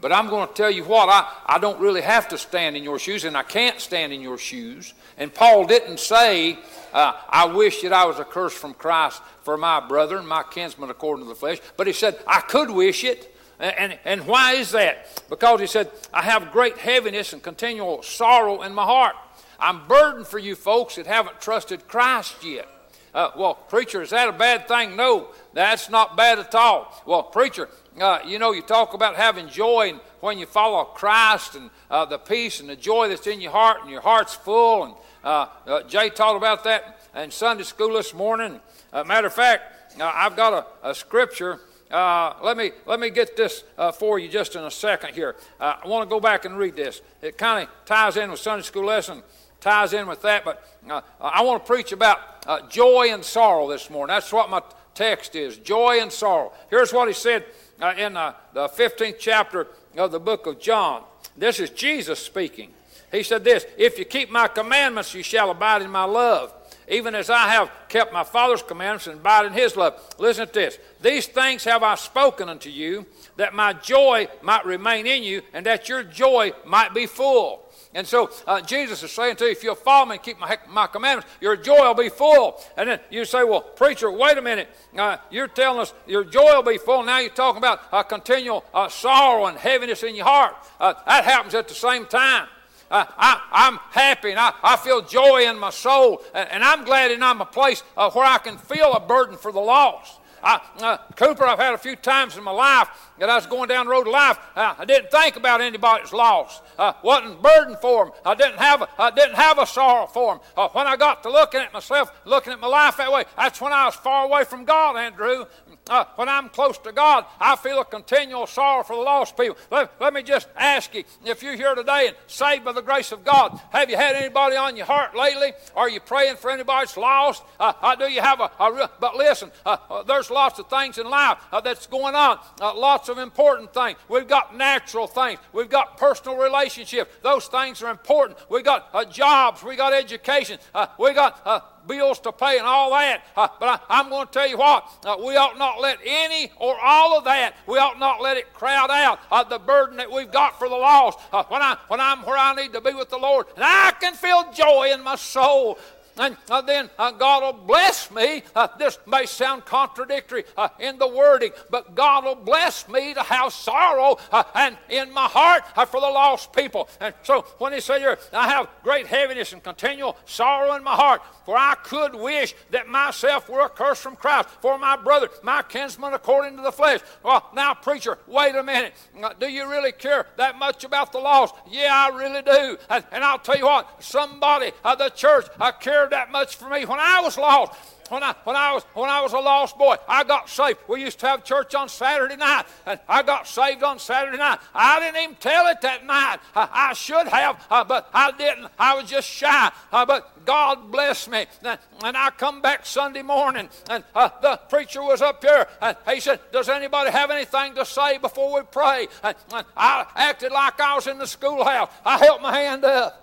[0.00, 2.82] But I'm going to tell you what, I, I don't really have to stand in
[2.82, 4.94] your shoes, and I can't stand in your shoes.
[5.18, 6.58] And Paul didn't say,
[6.94, 11.26] uh, I wish that I was accursed from Christ for my brethren, my kinsmen according
[11.26, 11.58] to the flesh.
[11.76, 13.36] But he said, I could wish it.
[13.58, 15.22] And, and, and why is that?
[15.28, 19.16] Because he said, I have great heaviness and continual sorrow in my heart.
[19.58, 22.66] I'm burdened for you folks that haven't trusted Christ yet.
[23.12, 24.96] Uh, well, preacher, is that a bad thing?
[24.96, 27.02] No, that's not bad at all.
[27.06, 27.68] Well, preacher,
[27.98, 32.04] uh, you know, you talk about having joy and when you follow Christ and uh,
[32.04, 34.84] the peace and the joy that's in your heart and your heart's full.
[34.84, 38.60] And uh, uh, Jay taught about that in Sunday school this morning.
[38.92, 41.60] Uh, matter of fact, I've got a, a scripture.
[41.90, 43.64] let me let me get this
[43.98, 45.36] for you just in a second here.
[45.58, 47.02] I want to go back and read this.
[47.22, 49.22] It kind of ties in with Sunday school lesson
[49.60, 53.68] ties in with that, but uh, I want to preach about uh, joy and sorrow
[53.68, 54.14] this morning.
[54.14, 54.62] That's what my
[54.94, 56.52] text is joy and sorrow.
[56.70, 57.44] Here's what he said
[57.80, 61.02] uh, in uh, the 15th chapter of the book of John.
[61.36, 62.70] This is Jesus speaking.
[63.12, 66.52] He said this If you keep my commandments, you shall abide in my love,
[66.88, 70.00] even as I have kept my Father's commandments and abide in his love.
[70.18, 70.78] Listen to this.
[71.00, 73.06] These things have I spoken unto you,
[73.36, 77.69] that my joy might remain in you, and that your joy might be full.
[77.92, 80.56] And so uh, Jesus is saying to you, if you'll follow me and keep my,
[80.68, 82.60] my commandments, your joy will be full.
[82.76, 84.68] And then you say, well, preacher, wait a minute.
[84.96, 87.02] Uh, you're telling us your joy will be full.
[87.02, 90.54] Now you're talking about a continual uh, sorrow and heaviness in your heart.
[90.78, 92.46] Uh, that happens at the same time.
[92.92, 96.22] Uh, I, am happy and I, I, feel joy in my soul.
[96.34, 99.36] And, and I'm glad and I'm a place uh, where I can feel a burden
[99.36, 100.19] for the lost.
[100.42, 102.88] I, uh, Cooper, I've had a few times in my life
[103.18, 104.38] that I was going down the road of life.
[104.56, 106.60] Uh, I didn't think about anybody's loss.
[106.78, 108.14] Uh, wasn't burdened for them.
[108.24, 110.44] I didn't have a, I didn't have a sorrow for them.
[110.56, 113.60] Uh, when I got to looking at myself, looking at my life that way, that's
[113.60, 115.44] when I was far away from God, Andrew.
[115.88, 119.56] Uh, when I'm close to God, I feel a continual sorrow for the lost people.
[119.70, 123.12] Let, let me just ask you if you're here today and saved by the grace
[123.12, 125.52] of God, have you had anybody on your heart lately?
[125.74, 127.42] Are you praying for anybody that's lost?
[127.58, 130.98] Uh, uh, do you have a, a but listen, uh, uh, there's lots of things
[130.98, 133.98] in life uh, that's going on, lots of important things.
[134.08, 137.12] We've got natural things, we've got personal relationships.
[137.22, 138.38] Those things are important.
[138.48, 140.58] We've got jobs, we've got education,
[140.98, 143.22] we've got bills to pay and all that.
[143.36, 146.50] Uh, but I, am going to tell you what, uh, we ought not let any
[146.58, 150.10] or all of that, we ought not let it crowd out uh, the burden that
[150.10, 151.18] we've got for the lost.
[151.32, 153.92] Uh, when, I, when I'm where I need to be with the Lord, and I
[154.00, 155.78] can feel joy in my soul.
[156.20, 158.42] And uh, then uh, God will bless me.
[158.54, 163.22] Uh, this may sound contradictory uh, in the wording, but God will bless me to
[163.22, 166.88] have sorrow uh, and in my heart uh, for the lost people.
[167.00, 168.00] And so when he said
[168.32, 172.86] I have great heaviness and continual sorrow in my heart, for I could wish that
[172.86, 177.00] myself were accursed from Christ for my brother, my kinsman according to the flesh.
[177.22, 178.92] Well, now, preacher, wait a minute.
[179.20, 181.54] Uh, Do you really care that much about the lost?
[181.68, 182.78] Yeah, I really do.
[182.88, 186.68] And, and I'll tell you what, somebody at the church uh, cared that much for
[186.68, 187.72] me when I was lost.
[188.10, 190.80] When I, when, I was, when I was a lost boy, I got saved.
[190.88, 194.58] We used to have church on Saturday night, and I got saved on Saturday night.
[194.74, 196.38] I didn't even tell it that night.
[196.56, 198.66] I, I should have, uh, but I didn't.
[198.80, 199.70] I was just shy.
[199.92, 201.46] Uh, but God bless me.
[201.62, 201.78] And,
[202.16, 206.40] I come back Sunday morning, and uh, the preacher was up here, and he said,
[206.52, 209.06] Does anybody have anything to say before we pray?
[209.22, 211.90] And, and I acted like I was in the schoolhouse.
[212.04, 213.19] I held my hand up.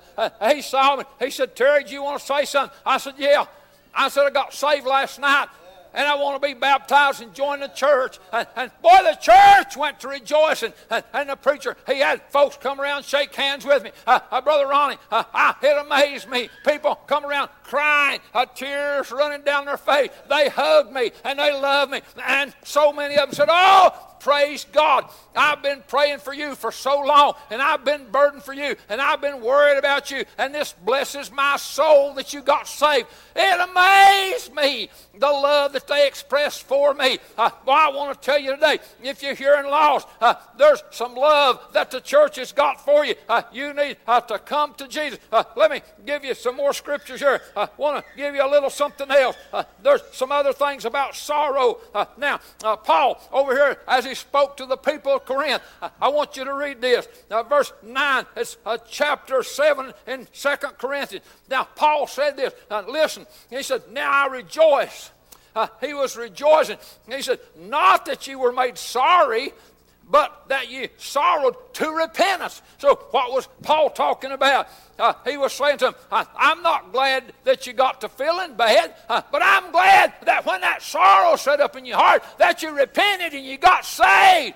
[0.50, 1.04] He saw me.
[1.20, 2.78] He said, Terry, do you want to say something?
[2.86, 3.46] I said, Yeah.
[3.94, 5.48] I said, I got saved last night
[5.98, 8.20] and I want to be baptized and join the church.
[8.32, 10.74] And, and boy, the church went to rejoicing.
[10.92, 13.92] And, and, the preacher, he had folks come around shake hands with me.
[14.06, 16.50] Uh, uh, Brother Ronnie, uh, it amazed me.
[16.66, 20.10] People come around crying, uh, tears running down their face.
[20.30, 22.02] They hugged me and they loved me.
[22.24, 25.06] And so many of them said, Oh, praise God.
[25.36, 29.02] I've been praying for you for so long, and I've been burdened for you, and
[29.02, 33.08] I've been worried about you, and this blesses my soul that you got saved.
[33.36, 37.20] It amazed me the love that they expressed for me.
[37.38, 41.16] Uh, well, I want to tell you today if you're hearing lost, uh, there's some
[41.16, 43.16] love that the church has got for you.
[43.28, 45.20] Uh, you need uh, to come to Jesus.
[45.32, 47.42] Uh, let me give you some more scriptures here.
[47.56, 49.36] I want to give you a little something else.
[49.52, 51.80] Uh, there's some other things about sorrow.
[51.94, 55.62] Uh, now, uh, Paul over here, as he spoke to the people of Corinth,
[56.02, 57.08] I want you to read this.
[57.30, 61.26] Now, verse 9, it's uh, chapter 7 in Second Corinthians.
[61.50, 62.54] Now, Paul said this.
[62.70, 65.12] Uh, listen, he said, Now I rejoice.
[65.56, 66.78] Uh, he was rejoicing.
[67.10, 69.54] He said, Not that you were made sorry,
[70.10, 72.62] but that you sorrowed to repentance.
[72.78, 74.68] So, what was Paul talking about?
[74.98, 78.56] Uh, he was saying to them, uh, I'm not glad that you got to feeling
[78.56, 82.64] bad, uh, but I'm glad that when that sorrow set up in your heart, that
[82.64, 84.56] you repented and you got saved.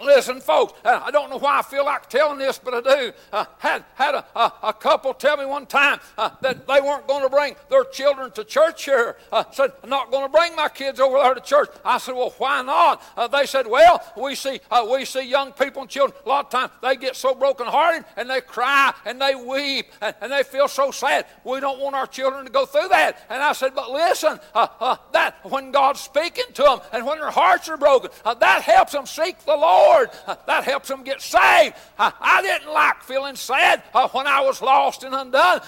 [0.00, 3.12] Listen, folks, uh, I don't know why I feel like telling this, but I do.
[3.32, 7.06] Uh, had had a, a, a, couple tell me one time uh, that they weren't
[7.08, 9.16] going to bring their children to church here.
[9.32, 11.68] Uh, said, I'm not going to bring my kids over there to church.
[11.84, 13.02] I said, well, why not?
[13.16, 16.16] Uh, they said, well, we see we see young people and children.
[16.24, 20.14] A lot of times they get so brokenhearted and they cry and they weep and,
[20.20, 21.26] and, they feel so sad.
[21.42, 23.26] We don't want our children to go through that.
[23.30, 27.68] And I said, but listen, that when God's speaking to them and when their hearts
[27.68, 29.87] are broken, that helps them seek the Lord.
[29.88, 30.10] Lord.
[30.46, 31.74] That helps them get saved.
[31.98, 33.82] I didn't like feeling sad
[34.12, 35.60] when I was lost and undone.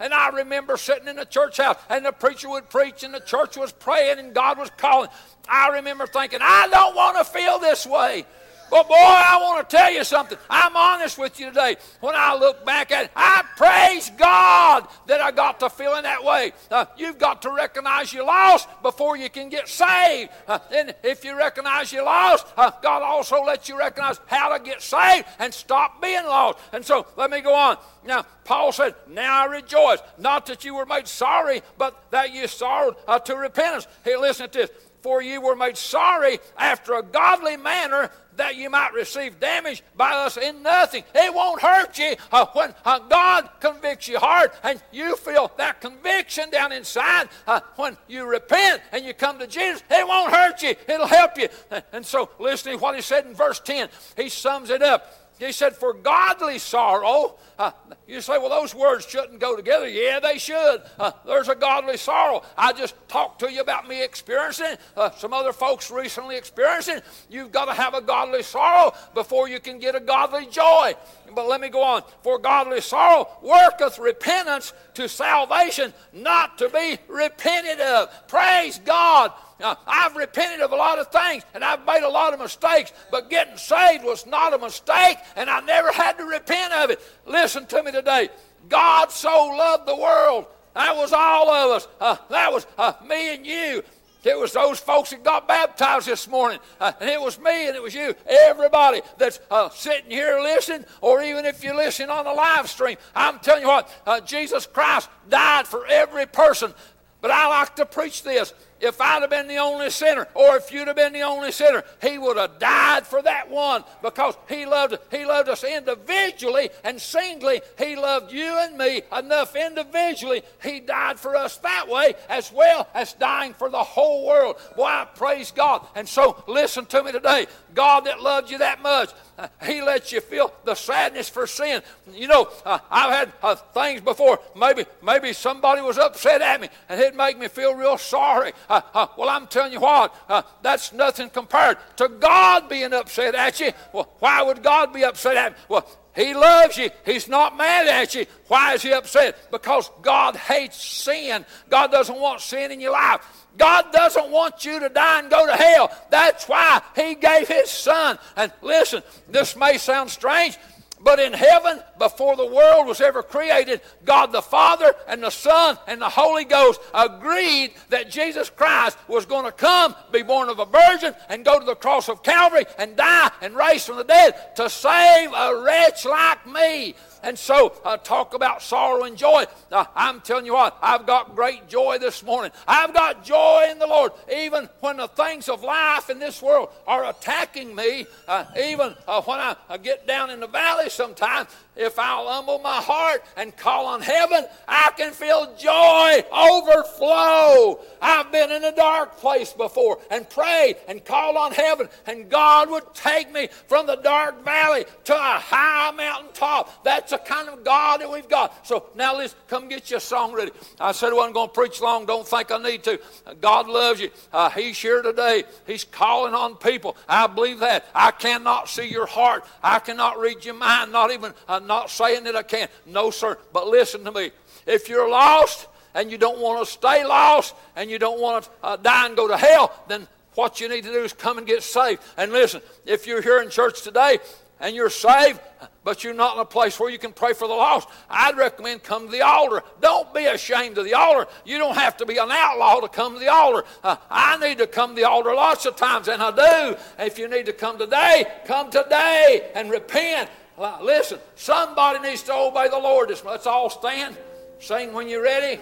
[0.00, 3.20] And I remember sitting in the church house and the preacher would preach and the
[3.20, 5.10] church was praying and God was calling.
[5.48, 8.24] I remember thinking, I don't want to feel this way.
[8.70, 10.38] But boy, I want to tell you something.
[10.50, 11.76] I'm honest with you today.
[12.00, 16.24] When I look back at it, I praise God that I got to feeling that
[16.24, 16.52] way.
[16.70, 20.30] Uh, you've got to recognize you lost before you can get saved.
[20.46, 24.62] Uh, and if you recognize you lost, uh, God also lets you recognize how to
[24.62, 26.58] get saved and stop being lost.
[26.72, 27.76] And so let me go on.
[28.06, 32.46] Now, Paul said, Now I rejoice, not that you were made sorry, but that you
[32.46, 33.86] sorrowed uh, to repentance.
[34.04, 34.70] Hey, listen to this.
[35.04, 40.12] For you were made sorry after a godly manner that you might receive damage by
[40.12, 41.04] us in nothing.
[41.14, 45.82] It won't hurt you uh, when uh, God convicts your heart and you feel that
[45.82, 47.28] conviction down inside.
[47.46, 50.74] Uh, when you repent and you come to Jesus, it won't hurt you.
[50.88, 51.48] It'll help you.
[51.92, 55.23] And so, listening to what he said in verse 10, he sums it up.
[55.38, 57.72] He said, For godly sorrow, uh,
[58.06, 59.88] you say, well, those words shouldn't go together.
[59.88, 60.82] Yeah, they should.
[60.98, 62.42] Uh, there's a godly sorrow.
[62.56, 67.00] I just talked to you about me experiencing, uh, some other folks recently experiencing.
[67.28, 70.94] You've got to have a godly sorrow before you can get a godly joy.
[71.34, 72.02] But let me go on.
[72.22, 78.28] For godly sorrow worketh repentance to salvation, not to be repented of.
[78.28, 79.32] Praise God.
[79.60, 82.92] Now, I've repented of a lot of things and I've made a lot of mistakes,
[83.10, 87.00] but getting saved was not a mistake and I never had to repent of it.
[87.26, 88.28] Listen to me today.
[88.68, 90.46] God so loved the world.
[90.74, 91.88] That was all of us.
[92.00, 93.84] Uh, that was uh, me and you.
[94.24, 97.76] It was those folks that got baptized this morning, uh, and it was me and
[97.76, 98.14] it was you.
[98.26, 102.96] Everybody that's uh, sitting here listening, or even if you listen on the live stream,
[103.14, 106.72] I'm telling you what, uh, Jesus Christ died for every person.
[107.20, 110.72] But I like to preach this if I'd have been the only sinner, or if
[110.72, 114.66] you'd have been the only sinner, He would have died for that one because He
[114.66, 117.60] loved He loved us individually and singly.
[117.78, 120.42] He loved you and me enough individually.
[120.62, 124.56] He died for us that way as well as dying for the whole world.
[124.78, 125.86] I praise God.
[125.94, 127.46] And so listen to me today.
[127.74, 131.82] God that loved you that much, uh, He lets you feel the sadness for sin.
[132.12, 134.38] You know, uh, I've had uh, things before.
[134.56, 138.52] Maybe, maybe somebody was upset at me, and it'd make me feel real sorry.
[138.68, 143.34] Uh, uh, well, I'm telling you what, uh, that's nothing compared to God being upset
[143.34, 143.72] at you.
[143.92, 145.58] Well, why would God be upset at me?
[145.68, 146.90] Well, he loves you.
[147.04, 148.26] He's not mad at you.
[148.46, 149.50] Why is he upset?
[149.50, 151.44] Because God hates sin.
[151.68, 153.20] God doesn't want sin in your life.
[153.56, 155.90] God doesn't want you to die and go to hell.
[156.10, 158.18] That's why He gave His Son.
[158.36, 160.58] And listen, this may sound strange,
[161.04, 165.78] but in heaven, before the world was ever created, God the Father and the Son
[165.86, 170.60] and the Holy Ghost agreed that Jesus Christ was going to come, be born of
[170.60, 174.04] a virgin, and go to the cross of Calvary and die and rise from the
[174.04, 176.94] dead to save a wretch like me.
[177.24, 179.46] And so, uh, talk about sorrow and joy.
[179.72, 182.52] Uh, I'm telling you what, I've got great joy this morning.
[182.68, 184.12] I've got joy in the Lord.
[184.30, 189.22] Even when the things of life in this world are attacking me, uh, even uh,
[189.22, 193.56] when I, I get down in the valley sometimes, if I'll humble my heart and
[193.56, 197.80] call on heaven, I can feel joy overflow.
[198.00, 202.70] I've been in a dark place before and prayed and called on heaven, and God
[202.70, 206.84] would take me from the dark valley to a high mountain top.
[206.84, 208.66] That's the kind of God that we've got.
[208.66, 210.52] So now let's come get your song ready.
[210.78, 212.06] I said I wasn't going to preach long.
[212.06, 213.00] Don't think I need to.
[213.40, 214.10] God loves you.
[214.32, 215.44] Uh, he's here today.
[215.66, 216.96] He's calling on people.
[217.08, 217.86] I believe that.
[217.94, 219.44] I cannot see your heart.
[219.62, 220.92] I cannot read your mind.
[220.92, 222.70] Not even uh, not saying that I can't.
[222.86, 223.38] No, sir.
[223.52, 224.30] But listen to me.
[224.66, 228.50] If you're lost and you don't want to stay lost and you don't want to
[228.62, 231.46] uh, die and go to hell, then what you need to do is come and
[231.46, 232.02] get saved.
[232.16, 234.18] And listen, if you're here in church today
[234.60, 235.40] and you're saved,
[235.84, 238.82] but you're not in a place where you can pray for the lost, I'd recommend
[238.82, 239.62] come to the altar.
[239.80, 241.30] Don't be ashamed of the altar.
[241.44, 243.64] You don't have to be an outlaw to come to the altar.
[243.82, 246.76] Uh, I need to come to the altar lots of times, and I do.
[246.98, 250.30] If you need to come today, come today and repent.
[250.56, 253.10] Listen, somebody needs to obey the Lord.
[253.24, 254.16] Let's all stand.
[254.60, 255.60] Sing when you're ready.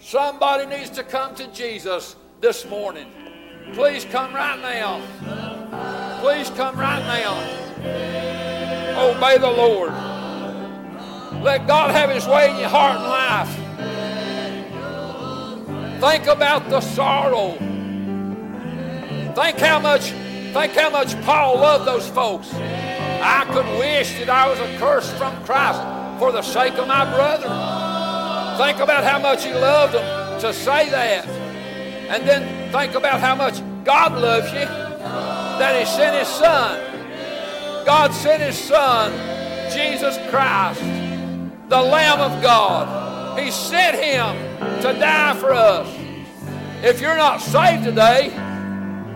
[0.00, 3.10] Somebody needs to come to Jesus this morning.
[3.72, 5.00] Please come right now.
[6.20, 7.36] Please come right now.
[9.10, 9.92] Obey the Lord.
[11.42, 13.54] Let God have His way in your heart and life.
[16.00, 17.56] Think about the sorrow.
[19.34, 20.10] Think how much,
[20.52, 22.52] think how much Paul loved those folks.
[23.22, 25.80] I could wish that I was accursed from Christ
[26.18, 27.48] for the sake of my brother.
[28.62, 31.26] Think about how much he loved them to say that.
[32.08, 36.88] And then think about how much God loves you, that he sent his son
[37.88, 39.10] God sent His Son,
[39.72, 40.82] Jesus Christ,
[41.70, 43.40] the Lamb of God.
[43.40, 44.36] He sent Him
[44.82, 45.88] to die for us.
[46.82, 48.28] If you're not saved today,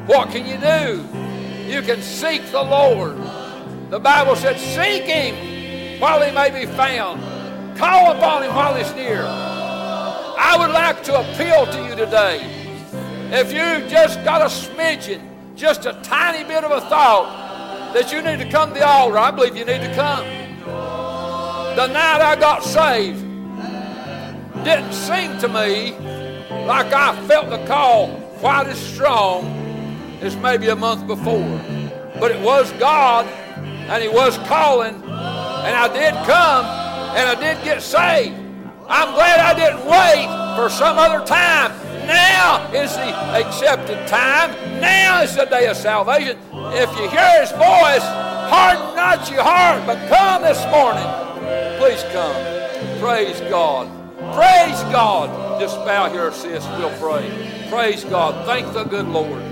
[0.07, 1.07] what can you do?
[1.71, 3.19] You can seek the Lord.
[3.93, 7.21] The Bible said, Seek Him while He may be found.
[7.77, 9.23] Call upon Him while He's near.
[9.23, 12.41] I would like to appeal to you today.
[13.31, 15.21] If you've just got a smidgen,
[15.57, 19.19] just a tiny bit of a thought that you need to come to the altar,
[19.19, 20.25] I believe you need to come.
[21.77, 23.21] The night I got saved
[24.65, 25.93] didn't seem to me
[26.65, 28.09] like I felt the call
[28.39, 29.45] quite as strong
[30.23, 31.61] as maybe a month before.
[32.19, 33.27] But it was God,
[33.91, 36.65] and He was calling, and I did come,
[37.17, 38.37] and I did get saved.
[38.89, 40.27] I'm glad I didn't wait
[40.57, 41.73] for some other time.
[42.07, 44.51] Now is the accepted time.
[44.81, 46.37] Now is the day of salvation.
[46.75, 48.05] If you hear his voice,
[48.51, 51.07] harden not your heart, but come this morning.
[51.79, 52.35] Please come.
[53.01, 53.89] Praise God.
[54.35, 55.61] Praise God.
[55.61, 56.67] Just bow here, sis.
[56.79, 57.67] We'll pray.
[57.71, 58.45] Praise God.
[58.47, 59.43] Thank the good Lord.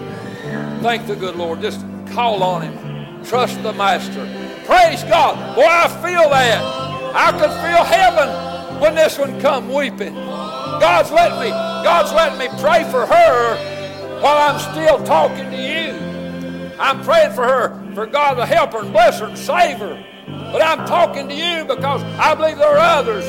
[0.83, 1.61] Thank the good Lord.
[1.61, 3.00] Just call on him.
[3.25, 4.27] Trust the Master.
[4.65, 5.57] Praise God.
[5.57, 6.81] Boy, I feel that.
[7.15, 10.15] I can feel heaven when this one come weeping.
[10.15, 16.77] God's letting me, God's letting me pray for her while I'm still talking to you.
[16.79, 20.03] I'm praying for her, for God to help her and bless her and save her.
[20.27, 23.25] But I'm talking to you because I believe there are others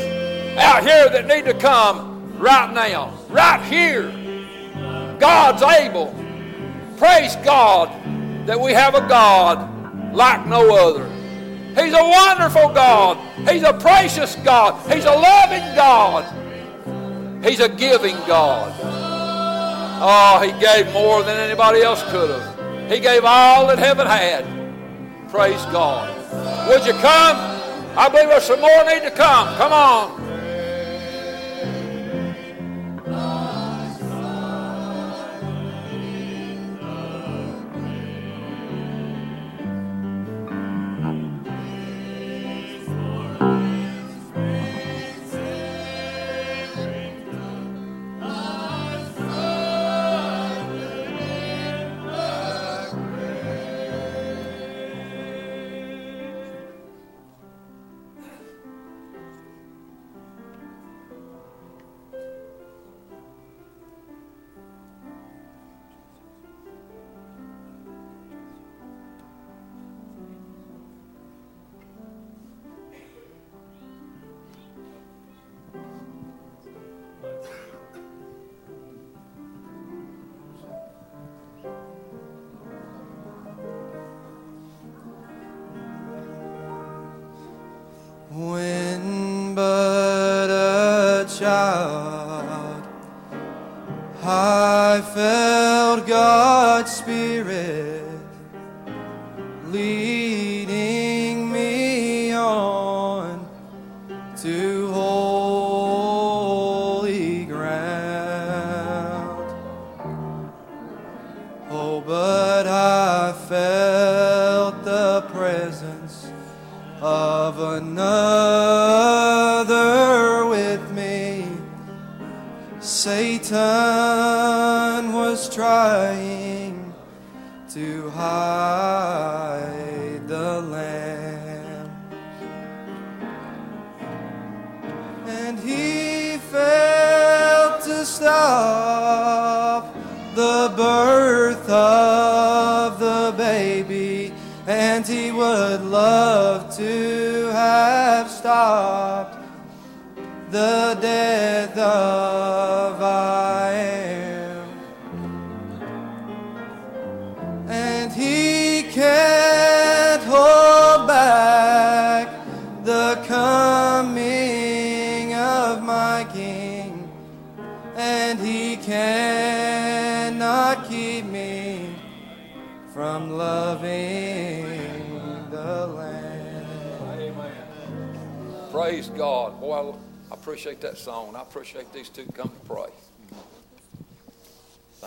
[0.57, 4.09] out here that need to come right now, right here.
[5.19, 6.15] God's able.
[6.97, 7.89] Praise God
[8.47, 9.80] that we have a God
[10.13, 11.07] like no other.
[11.69, 13.17] He's a wonderful God.
[13.49, 14.75] He's a precious God.
[14.91, 16.25] He's a loving God.
[17.43, 18.73] He's a giving God.
[20.03, 22.91] Oh, he gave more than anybody else could have.
[22.91, 24.45] He gave all that heaven had.
[25.29, 26.09] Praise God.
[26.67, 27.37] Would you come?
[27.97, 29.55] I believe there's some more need to come.
[29.55, 30.30] Come on.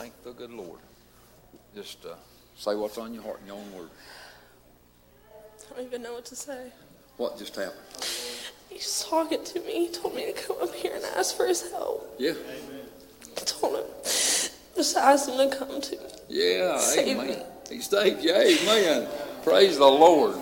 [0.05, 0.81] Thank the good Lord.
[1.75, 2.11] Just uh,
[2.59, 3.91] say what's on your heart in your own words.
[5.73, 6.73] I don't even know what to say.
[7.17, 7.81] What just happened?
[8.69, 9.87] He He's talking to me.
[9.87, 12.17] He told me to come up here and ask for his help.
[12.19, 12.33] Yeah.
[12.33, 12.85] Amen.
[13.35, 16.03] I told him, just ask him to come to me.
[16.29, 17.27] Yeah, Save amen.
[17.29, 17.37] me.
[17.71, 18.35] He saved you.
[18.35, 19.09] Amen.
[19.43, 20.37] Praise the Lord.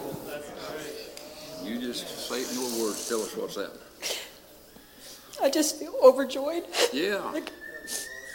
[1.62, 3.09] You just say it in your words.
[3.09, 3.78] Tell us what's happening.
[5.40, 6.64] I just feel overjoyed.
[6.93, 7.18] Yeah.
[7.32, 7.52] Like,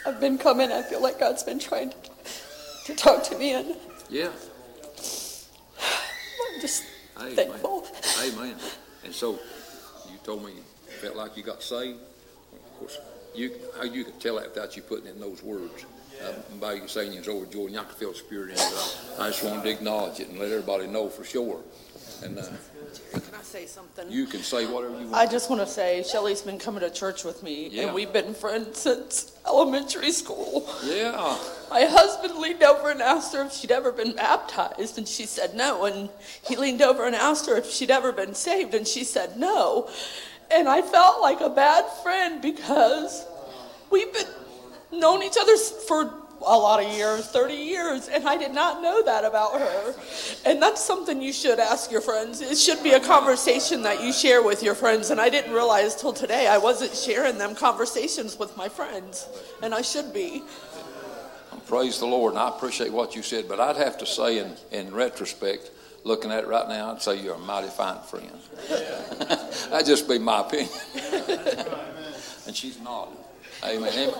[0.08, 0.72] I've been coming.
[0.72, 1.96] I feel like God's been trying to,
[2.86, 3.76] to talk to me, and
[4.10, 4.30] Yeah.
[5.00, 6.84] I'm just
[7.18, 7.36] Amen.
[7.36, 7.86] thankful.
[8.24, 8.56] Amen.
[9.04, 9.34] And so
[10.10, 10.64] you told me you
[11.02, 12.00] felt like you got saved.
[12.54, 12.98] Of course,
[13.36, 15.86] you how you could tell that without you putting in those words.
[16.24, 18.98] Uh, by you saying was overjoyed, and I could feel the spirit in it.
[19.20, 21.60] I just wanted to acknowledge it and let everybody know for sure.
[22.24, 22.44] And uh,
[23.12, 24.12] Can I say something?
[24.12, 25.16] you can say whatever you want.
[25.16, 27.86] I just want to say Shelly's been coming to church with me, Yeah.
[27.86, 30.68] and we've been friends since elementary school.
[30.86, 31.38] Yeah.
[31.70, 35.54] My husband leaned over and asked her if she'd ever been baptized, and she said
[35.56, 35.86] no.
[35.86, 36.10] And
[36.48, 39.90] he leaned over and asked her if she'd ever been saved, and she said no.
[40.52, 43.26] And I felt like a bad friend because
[43.90, 44.28] we've been
[44.92, 46.14] known each other for
[46.46, 49.96] a lot of years 30 years and i did not know that about her
[50.46, 54.14] and that's something you should ask your friends it should be a conversation that you
[54.14, 58.38] share with your friends and i didn't realize till today i wasn't sharing them conversations
[58.38, 59.28] with my friends
[59.64, 60.44] and i should be
[61.68, 64.54] Praise the Lord, and I appreciate what you said, but I'd have to say, in,
[64.72, 65.70] in retrospect,
[66.06, 68.32] looking at it right now, I'd say you're a mighty fine friend.
[69.70, 70.70] That'd just be my opinion.
[72.48, 73.12] and she's not.
[73.64, 74.14] Amen.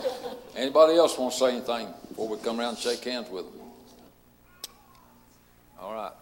[0.56, 3.68] Anybody else want to say anything before we come around and shake hands with them?
[5.80, 6.14] All right.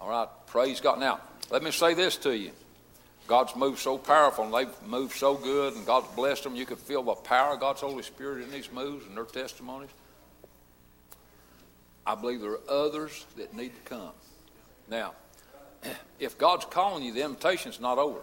[0.00, 0.28] All right.
[0.46, 0.98] Praise God.
[0.98, 1.20] Now,
[1.50, 2.50] let me say this to you.
[3.28, 6.56] God's moved so powerful and they've moved so good and God's blessed them.
[6.56, 9.90] You can feel the power of God's Holy Spirit in these moves and their testimonies.
[12.04, 14.10] I believe there are others that need to come.
[14.88, 15.12] Now,
[16.18, 18.18] if God's calling you, the invitation's not over.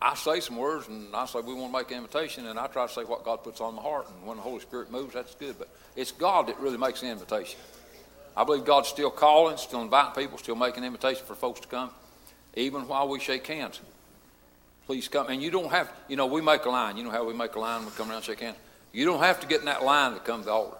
[0.00, 2.66] I say some words and I say we want to make an invitation, and I
[2.66, 4.08] try to say what God puts on my heart.
[4.08, 5.56] And when the Holy Spirit moves, that's good.
[5.58, 7.58] But it's God that really makes the invitation.
[8.36, 11.90] I believe God's still calling, still inviting people, still making invitation for folks to come,
[12.54, 13.80] even while we shake hands.
[14.84, 15.28] Please come.
[15.28, 16.96] And you don't have, you know, we make a line.
[16.96, 17.84] You know how we make a line?
[17.84, 18.56] We come around and shake hands.
[18.92, 20.76] You don't have to get in that line to come to the altar.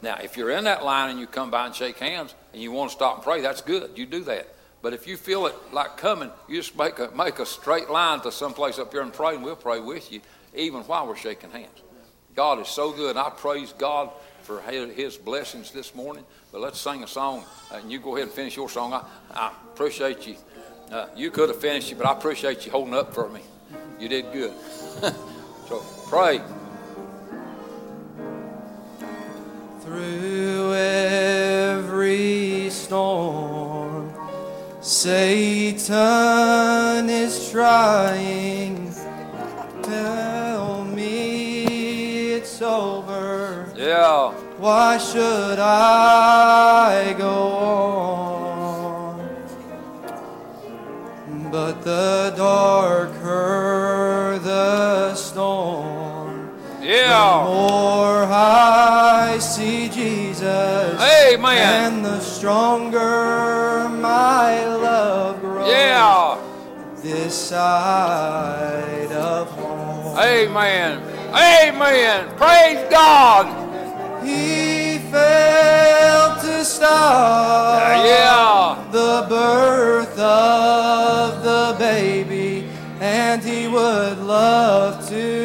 [0.00, 2.72] Now, if you're in that line and you come by and shake hands and you
[2.72, 3.96] want to stop and pray, that's good.
[3.96, 4.48] You do that.
[4.82, 8.20] But if you feel it like coming, you just make a, make a straight line
[8.20, 10.20] to someplace up here and pray, and we'll pray with you,
[10.54, 11.82] even while we're shaking hands.
[12.34, 13.16] God is so good.
[13.16, 14.10] I praise God
[14.42, 16.24] for his blessings this morning.
[16.50, 18.92] But let's sing a song, and you go ahead and finish your song.
[18.92, 20.36] I, I appreciate you.
[20.90, 23.40] Uh, you could have finished it, but I appreciate you holding up for me.
[23.98, 24.52] You did good.
[25.68, 26.40] so pray.
[29.80, 33.71] Through every storm,
[34.92, 35.88] Satan
[37.08, 38.92] is trying.
[38.92, 43.72] To tell me it's over.
[43.74, 44.32] Yeah.
[44.58, 49.18] Why should I go on?
[51.50, 56.50] But the darker the storm,
[56.82, 57.08] Yeah.
[57.08, 60.31] the more I see Jesus.
[60.42, 61.94] Amen.
[61.94, 65.68] And the stronger my love grows.
[65.68, 66.38] Yeah.
[67.02, 70.18] This side of home.
[70.18, 71.00] Amen.
[71.34, 72.28] Amen.
[72.36, 73.46] Praise God.
[74.24, 78.76] He failed to stop Yeah.
[78.92, 82.68] the birth of the baby,
[83.00, 85.41] and he would love to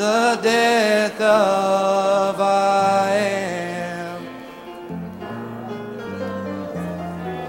[0.00, 4.24] the death of I am.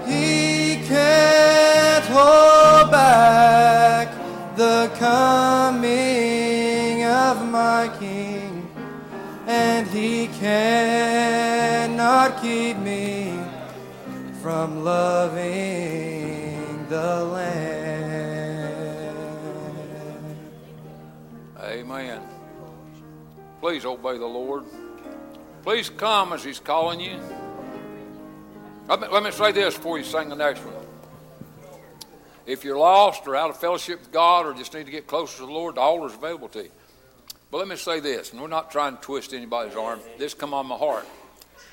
[0.06, 4.08] He can't hold back
[4.54, 8.68] the coming of my King,
[9.46, 13.32] and he cannot keep me
[14.42, 17.62] from loving the Lamb.
[21.58, 22.31] Amen.
[23.62, 24.64] Please obey the Lord.
[25.62, 27.16] Please come as He's calling you.
[28.88, 30.74] Let me, let me say this before you sing the next one.
[32.44, 35.38] If you're lost or out of fellowship with God or just need to get closer
[35.38, 36.70] to the Lord, the altar is available to you.
[37.52, 40.00] But let me say this, and we're not trying to twist anybody's arm.
[40.18, 41.06] This come on my heart.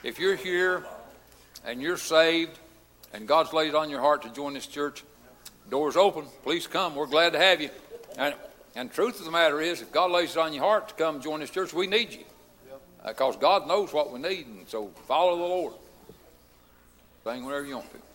[0.04, 0.86] If you're here
[1.66, 2.60] and you're saved
[3.14, 5.04] and God's laid it on your heart to join this church,
[5.72, 6.26] doors open.
[6.44, 6.94] Please come.
[6.94, 7.72] We're glad to have you.
[8.16, 8.36] And,
[8.76, 11.22] and truth of the matter is, if God lays it on your heart to come
[11.22, 12.24] join this church, we need you.
[13.04, 15.74] Uh, because God knows what we need, and so follow the Lord.
[17.24, 18.09] Sing whenever you want to.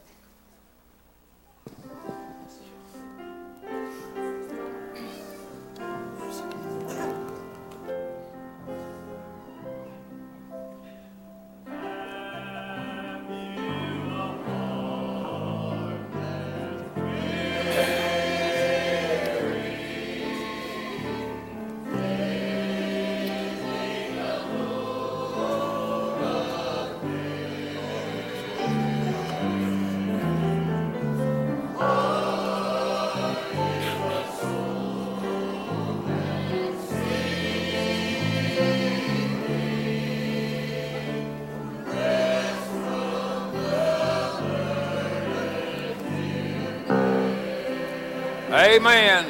[48.74, 49.24] Amen.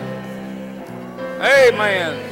[1.39, 2.24] Amen.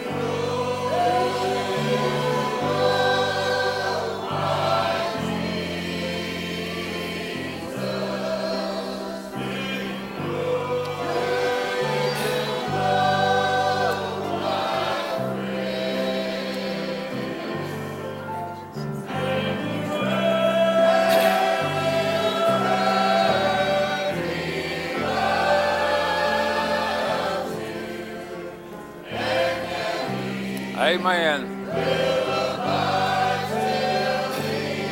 [30.93, 31.49] Amen.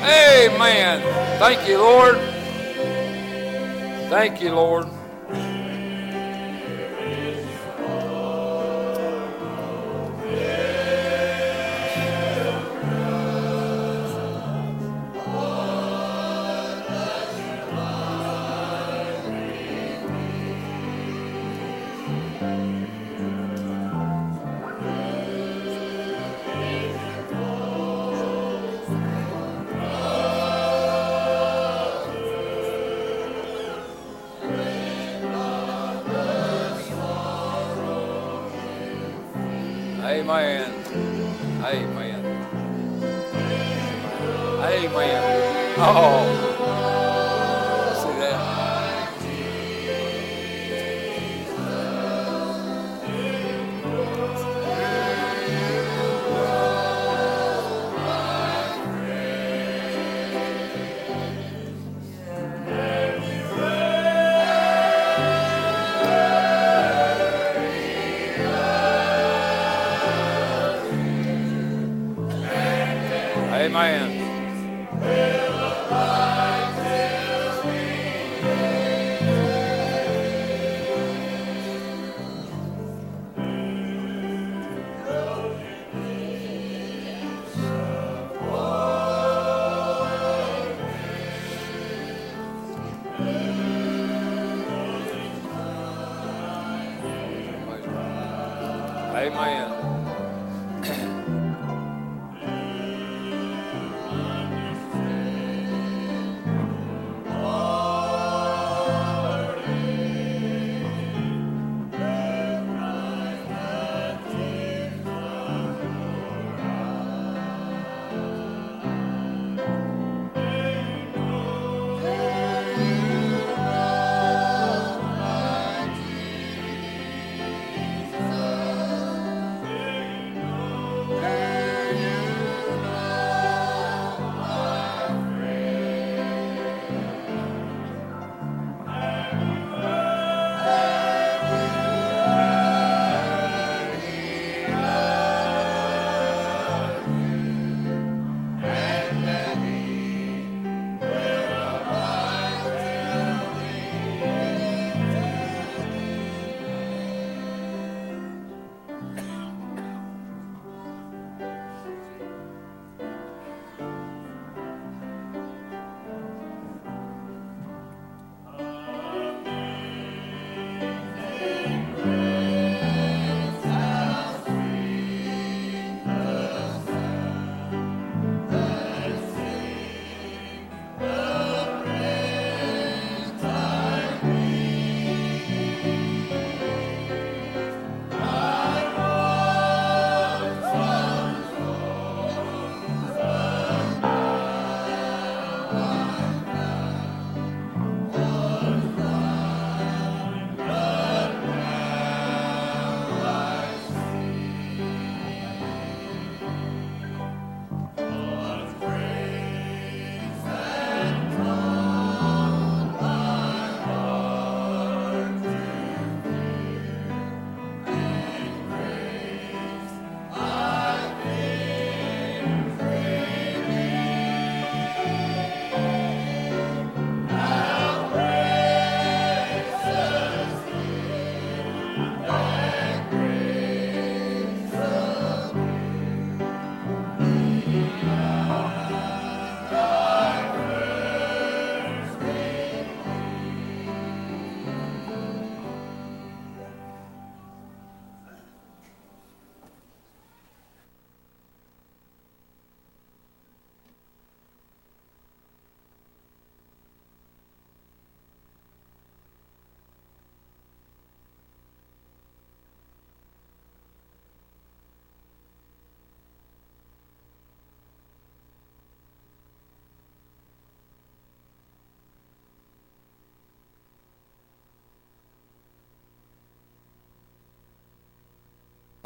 [0.02, 1.02] Amen.
[1.38, 2.16] Thank you, Lord.
[4.08, 4.89] Thank you, Lord.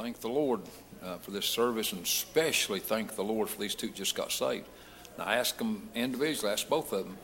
[0.05, 0.61] Thank the Lord
[1.03, 4.67] uh, for this service and especially thank the Lord for these two just got saved.
[5.17, 7.17] Now, I asked them individually, asked both of them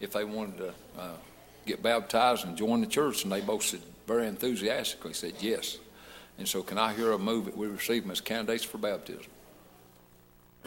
[0.00, 1.12] if they wanted to uh,
[1.64, 5.78] get baptized and join the church, and they both said very enthusiastically said yes.
[6.36, 9.30] And so, can I hear a move that we receive them as candidates for baptism?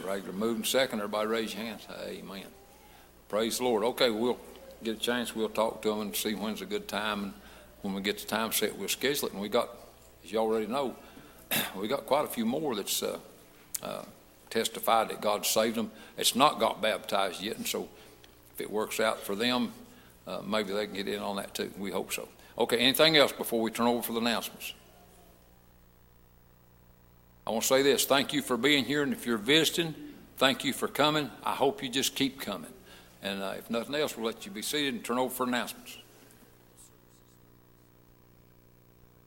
[0.02, 1.00] Regular move and second.
[1.00, 1.86] Everybody raise your hands.
[2.02, 2.46] Amen.
[3.28, 3.84] Praise the Lord.
[3.84, 4.38] Okay, we'll
[4.82, 5.36] get a chance.
[5.36, 7.24] We'll talk to them and see when's a good time.
[7.24, 7.34] And
[7.82, 9.34] when we get the time set, we'll schedule it.
[9.34, 9.68] And we got,
[10.24, 10.96] as you already know,
[11.76, 13.18] we got quite a few more that's uh,
[13.82, 14.02] uh,
[14.50, 15.90] testified that God saved them.
[16.16, 17.88] It's not got baptized yet, and so
[18.54, 19.72] if it works out for them,
[20.26, 21.70] uh, maybe they can get in on that too.
[21.78, 22.28] We hope so.
[22.58, 24.74] Okay, anything else before we turn over for the announcements?
[27.46, 29.94] I want to say this thank you for being here, and if you're visiting,
[30.36, 31.30] thank you for coming.
[31.42, 32.70] I hope you just keep coming.
[33.22, 35.96] And uh, if nothing else, we'll let you be seated and turn over for announcements.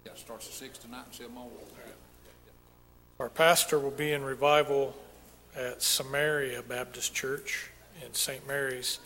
[0.05, 1.49] Yeah, starts at 6 tonight and 7 on.
[3.21, 4.95] Our pastor will be in revival
[5.55, 7.69] at Samaria Baptist Church
[8.03, 8.47] in St.
[8.47, 8.97] Mary's,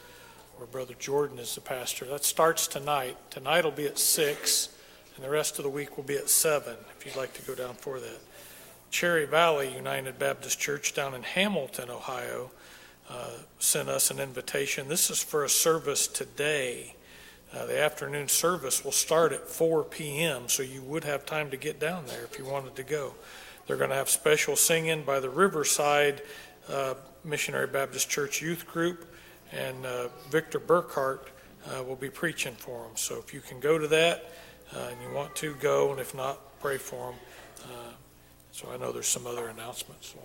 [0.55, 2.05] where Brother Jordan is the pastor.
[2.05, 3.17] That starts tonight.
[3.29, 4.69] Tonight will be at 6,
[5.17, 7.55] and the rest of the week will be at 7, if you'd like to go
[7.55, 8.21] down for that.
[8.89, 12.51] Cherry Valley United Baptist Church down in Hamilton, Ohio,
[13.09, 14.87] uh, sent us an invitation.
[14.87, 16.95] This is for a service today.
[17.53, 21.57] Uh, the afternoon service will start at 4 p.m., so you would have time to
[21.57, 23.13] get down there if you wanted to go.
[23.67, 26.21] They're going to have special singing by the Riverside
[26.69, 26.93] uh,
[27.23, 29.11] Missionary Baptist Church Youth Group,
[29.51, 31.21] and uh, Victor Burkhart
[31.67, 32.91] uh, will be preaching for them.
[32.95, 34.31] So if you can go to that
[34.75, 37.19] uh, and you want to, go, and if not, pray for them.
[37.63, 37.93] Uh,
[38.51, 40.09] so I know there's some other announcements.
[40.09, 40.19] So.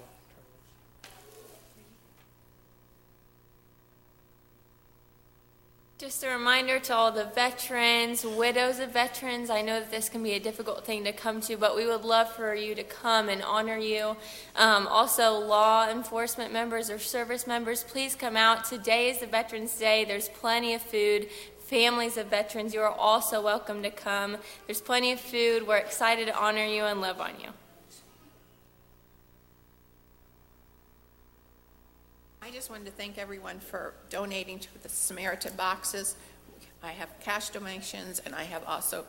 [6.00, 9.50] Just a reminder to all the veterans, widows of veterans.
[9.50, 12.06] I know that this can be a difficult thing to come to, but we would
[12.06, 14.16] love for you to come and honor you.
[14.56, 18.64] Um, also, law enforcement members or service members, please come out.
[18.64, 20.06] Today is the Veterans Day.
[20.06, 21.28] There's plenty of food.
[21.66, 24.38] Families of veterans, you are also welcome to come.
[24.66, 25.66] There's plenty of food.
[25.66, 27.50] We're excited to honor you and love on you.
[32.42, 36.16] I just wanted to thank everyone for donating to the Samaritan boxes.
[36.82, 39.04] I have cash donations and I have also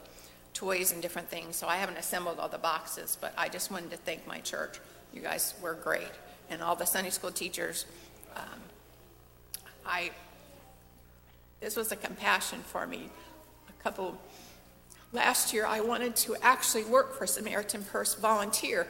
[0.53, 1.55] toys and different things.
[1.55, 4.79] So I haven't assembled all the boxes, but I just wanted to thank my church.
[5.13, 6.11] You guys were great.
[6.49, 7.85] And all the Sunday school teachers.
[8.35, 8.59] Um,
[9.85, 10.11] I,
[11.61, 13.09] this was a compassion for me.
[13.69, 14.19] A couple,
[15.13, 18.87] last year I wanted to actually work for Samaritan Purse volunteer.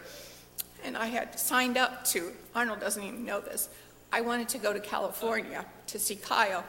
[0.83, 3.69] And I had signed up to, Arnold doesn't even know this,
[4.11, 6.63] I wanted to go to California to see Kyle,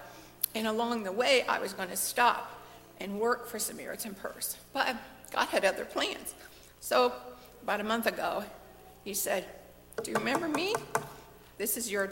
[0.55, 2.60] and along the way, I was going to stop
[3.01, 4.56] and work for Samaritan Purse.
[4.73, 4.97] But
[5.32, 6.35] God had other plans.
[6.81, 7.12] So,
[7.62, 8.44] about a month ago,
[9.05, 9.47] he said,
[10.02, 10.74] Do you remember me?
[11.59, 12.10] This is your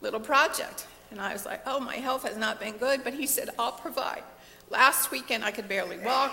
[0.00, 0.86] little project.
[1.10, 3.72] And I was like, Oh, my health has not been good, but he said, I'll
[3.72, 4.22] provide.
[4.70, 6.32] Last weekend, I could barely walk.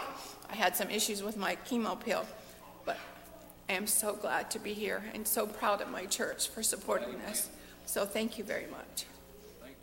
[0.50, 2.26] I had some issues with my chemo pill.
[2.86, 2.98] But
[3.70, 7.18] I am so glad to be here and so proud of my church for supporting
[7.20, 7.50] this.
[7.86, 9.06] So thank you very much.
[9.62, 9.76] Thank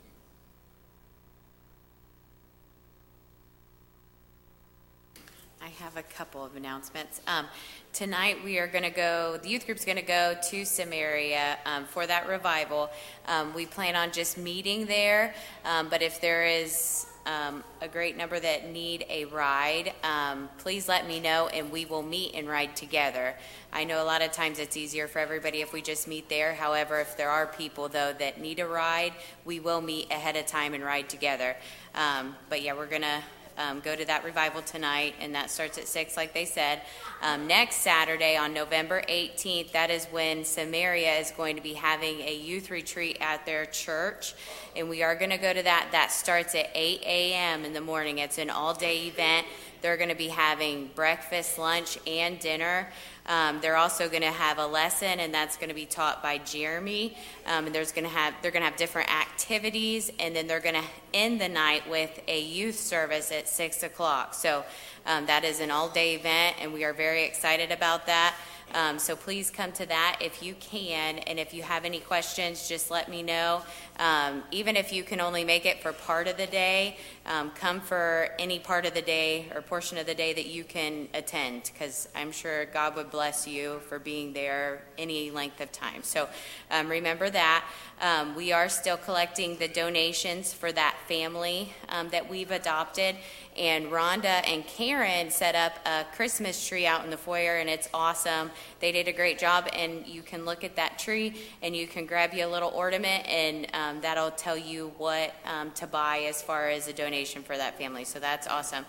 [5.14, 5.24] you.
[5.62, 7.20] I have a couple of announcements.
[7.26, 7.46] Um,
[7.92, 11.84] tonight we are going to go, the youth group's going to go to Samaria um,
[11.84, 12.90] for that revival.
[13.28, 15.34] Um, we plan on just meeting there,
[15.64, 20.88] um, but if there is um, a great number that need a ride, um, please
[20.88, 23.36] let me know and we will meet and ride together.
[23.72, 26.54] I know a lot of times it's easier for everybody if we just meet there.
[26.54, 29.12] However, if there are people though that need a ride,
[29.44, 31.56] we will meet ahead of time and ride together.
[31.94, 33.22] Um, but yeah, we're going to
[33.58, 36.82] um, go to that revival tonight, and that starts at 6, like they said.
[37.22, 42.20] Um, next Saturday, on November 18th, that is when Samaria is going to be having
[42.20, 44.34] a youth retreat at their church,
[44.74, 45.88] and we are going to go to that.
[45.92, 47.64] That starts at 8 a.m.
[47.64, 48.18] in the morning.
[48.18, 49.46] It's an all day event.
[49.82, 52.88] They're going to be having breakfast, lunch, and dinner.
[53.26, 56.38] Um, they're also going to have a lesson, and that's going to be taught by
[56.38, 57.16] Jeremy.
[57.46, 60.60] Um, and there's going to have they're going to have different activities, and then they're
[60.60, 64.34] going to end the night with a youth service at six o'clock.
[64.34, 64.64] So
[65.06, 68.34] um, that is an all-day event, and we are very excited about that.
[68.74, 71.18] Um, so please come to that if you can.
[71.18, 73.62] And if you have any questions, just let me know.
[73.98, 76.96] Um, even if you can only make it for part of the day,
[77.26, 80.64] um, come for any part of the day or portion of the day that you
[80.64, 85.70] can attend, because I'm sure God would bless you for being there any length of
[85.72, 86.02] time.
[86.02, 86.28] So
[86.70, 87.64] um, remember that.
[88.00, 93.14] Um, we are still collecting the donations for that family um, that we've adopted.
[93.56, 97.88] And Rhonda and Karen set up a Christmas tree out in the foyer, and it's
[97.92, 98.50] awesome.
[98.80, 102.06] They did a great job, and you can look at that tree and you can
[102.06, 106.42] grab you a little ornament, and um, that'll tell you what um, to buy as
[106.42, 108.04] far as a donation for that family.
[108.04, 108.84] So that's awesome.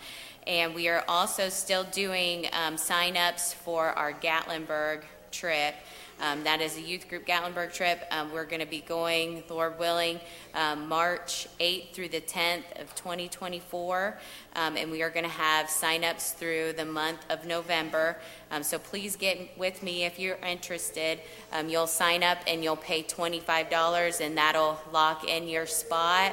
[0.46, 5.02] And we are also still doing um, sign ups for our Gatlinburg
[5.32, 5.76] trip.
[6.24, 8.08] Um, that is a youth group Gatlinburg trip.
[8.10, 10.22] Um, we're going to be going, Lord willing,
[10.56, 14.18] um, March 8th through the 10th of 2024.
[14.56, 18.20] Um, and we are going to have sign-ups through the month of November.
[18.52, 21.20] Um, so please get with me if you're interested.
[21.52, 26.32] Um, you'll sign up and you'll pay $25, and that'll lock in your spot.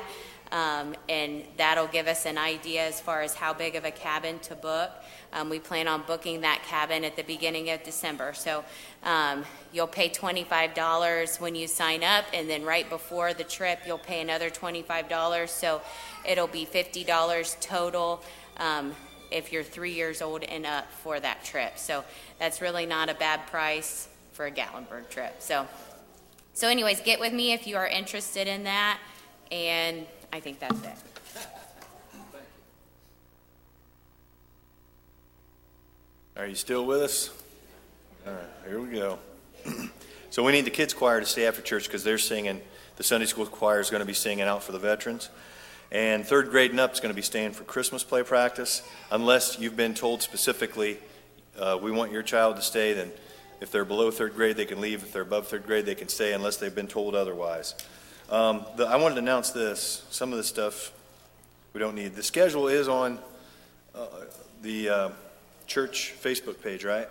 [0.53, 4.55] And that'll give us an idea as far as how big of a cabin to
[4.55, 4.93] book.
[5.33, 8.33] Um, we plan on booking that cabin at the beginning of December.
[8.35, 8.65] So
[9.05, 13.99] um, you'll pay $25 when you sign up, and then right before the trip, you'll
[13.99, 15.49] pay another $25.
[15.49, 15.81] So
[16.27, 18.23] it'll be $50 total
[18.57, 18.95] um,
[19.31, 21.79] if you're three years old and up for that trip.
[21.79, 22.05] So
[22.39, 25.37] that's really not a bad price for a Gatlinburg trip.
[25.39, 25.67] So,
[26.55, 28.99] so anyways, get with me if you are interested in that,
[29.53, 31.10] and I think that's it.
[36.41, 37.29] Are you still with us?
[38.27, 39.19] All right, here we go.
[40.31, 42.63] so we need the kids choir to stay after church because they're singing.
[42.97, 45.29] The Sunday school choir is going to be singing out for the veterans.
[45.93, 48.83] And third grade and up is going to be staying for Christmas play practice.
[49.11, 50.97] Unless you've been told specifically,
[51.59, 53.13] uh, we want your child to stay, then
[53.61, 55.03] if they're below third grade, they can leave.
[55.03, 57.75] If they're above third grade, they can stay unless they've been told otherwise.
[58.31, 60.07] Um, the, I wanted to announce this.
[60.09, 60.91] Some of this stuff
[61.75, 62.15] we don't need.
[62.15, 63.19] The schedule is on
[63.95, 64.07] uh,
[64.63, 65.09] the uh,
[65.71, 67.07] church Facebook page, right?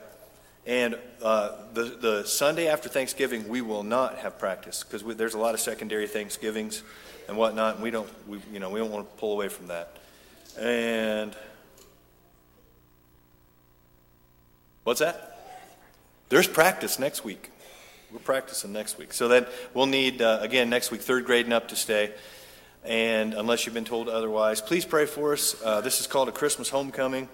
[0.68, 5.40] And uh, the, the Sunday after Thanksgiving, we will not have practice because there's a
[5.40, 6.84] lot of secondary Thanksgivings
[7.30, 9.68] and whatnot, and we don't, we, you know, we don't want to pull away from
[9.68, 9.96] that.
[10.60, 11.34] And
[14.84, 15.38] what's that?
[16.28, 17.52] There's practice next week.
[18.12, 19.14] We're practicing next week.
[19.14, 22.12] So then we'll need, uh, again, next week, third grade and up to stay.
[22.84, 25.56] And unless you've been told otherwise, please pray for us.
[25.64, 27.30] Uh, this is called a Christmas homecoming.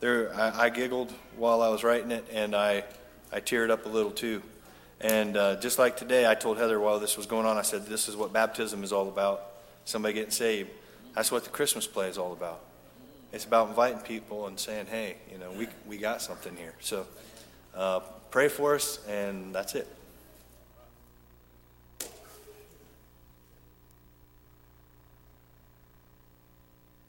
[0.00, 2.84] There, I, I, giggled while I was writing it, and I,
[3.32, 4.42] I teared up a little too.
[5.00, 7.86] And uh, just like today, I told Heather while this was going on, I said,
[7.86, 9.44] This is what baptism is all about
[9.84, 10.70] somebody getting saved.
[11.16, 12.60] That's what the Christmas play is all about.
[13.32, 16.74] It's about inviting people and saying, Hey, you know, we, we got something here.
[16.78, 17.04] So
[17.74, 18.00] uh,
[18.30, 19.88] pray for us, and that's it.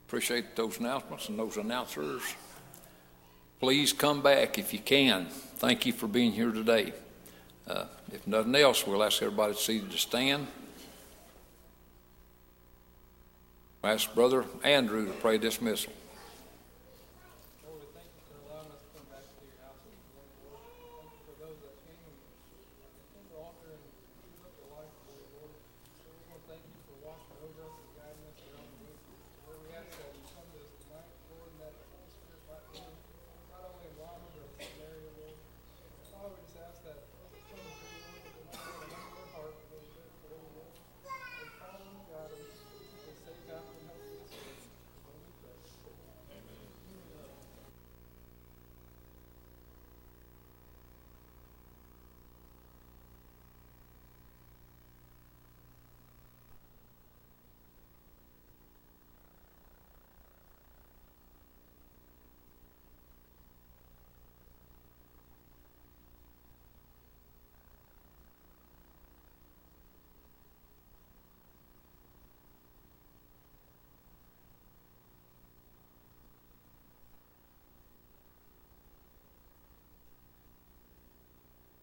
[0.07, 2.23] Appreciate those announcements and those announcers.
[3.59, 5.25] Please come back if you can.
[5.25, 6.93] Thank you for being here today.
[7.67, 10.47] Uh, if nothing else, we'll ask everybody seated to stand.
[13.81, 15.91] We'll ask Brother Andrew to pray dismissal.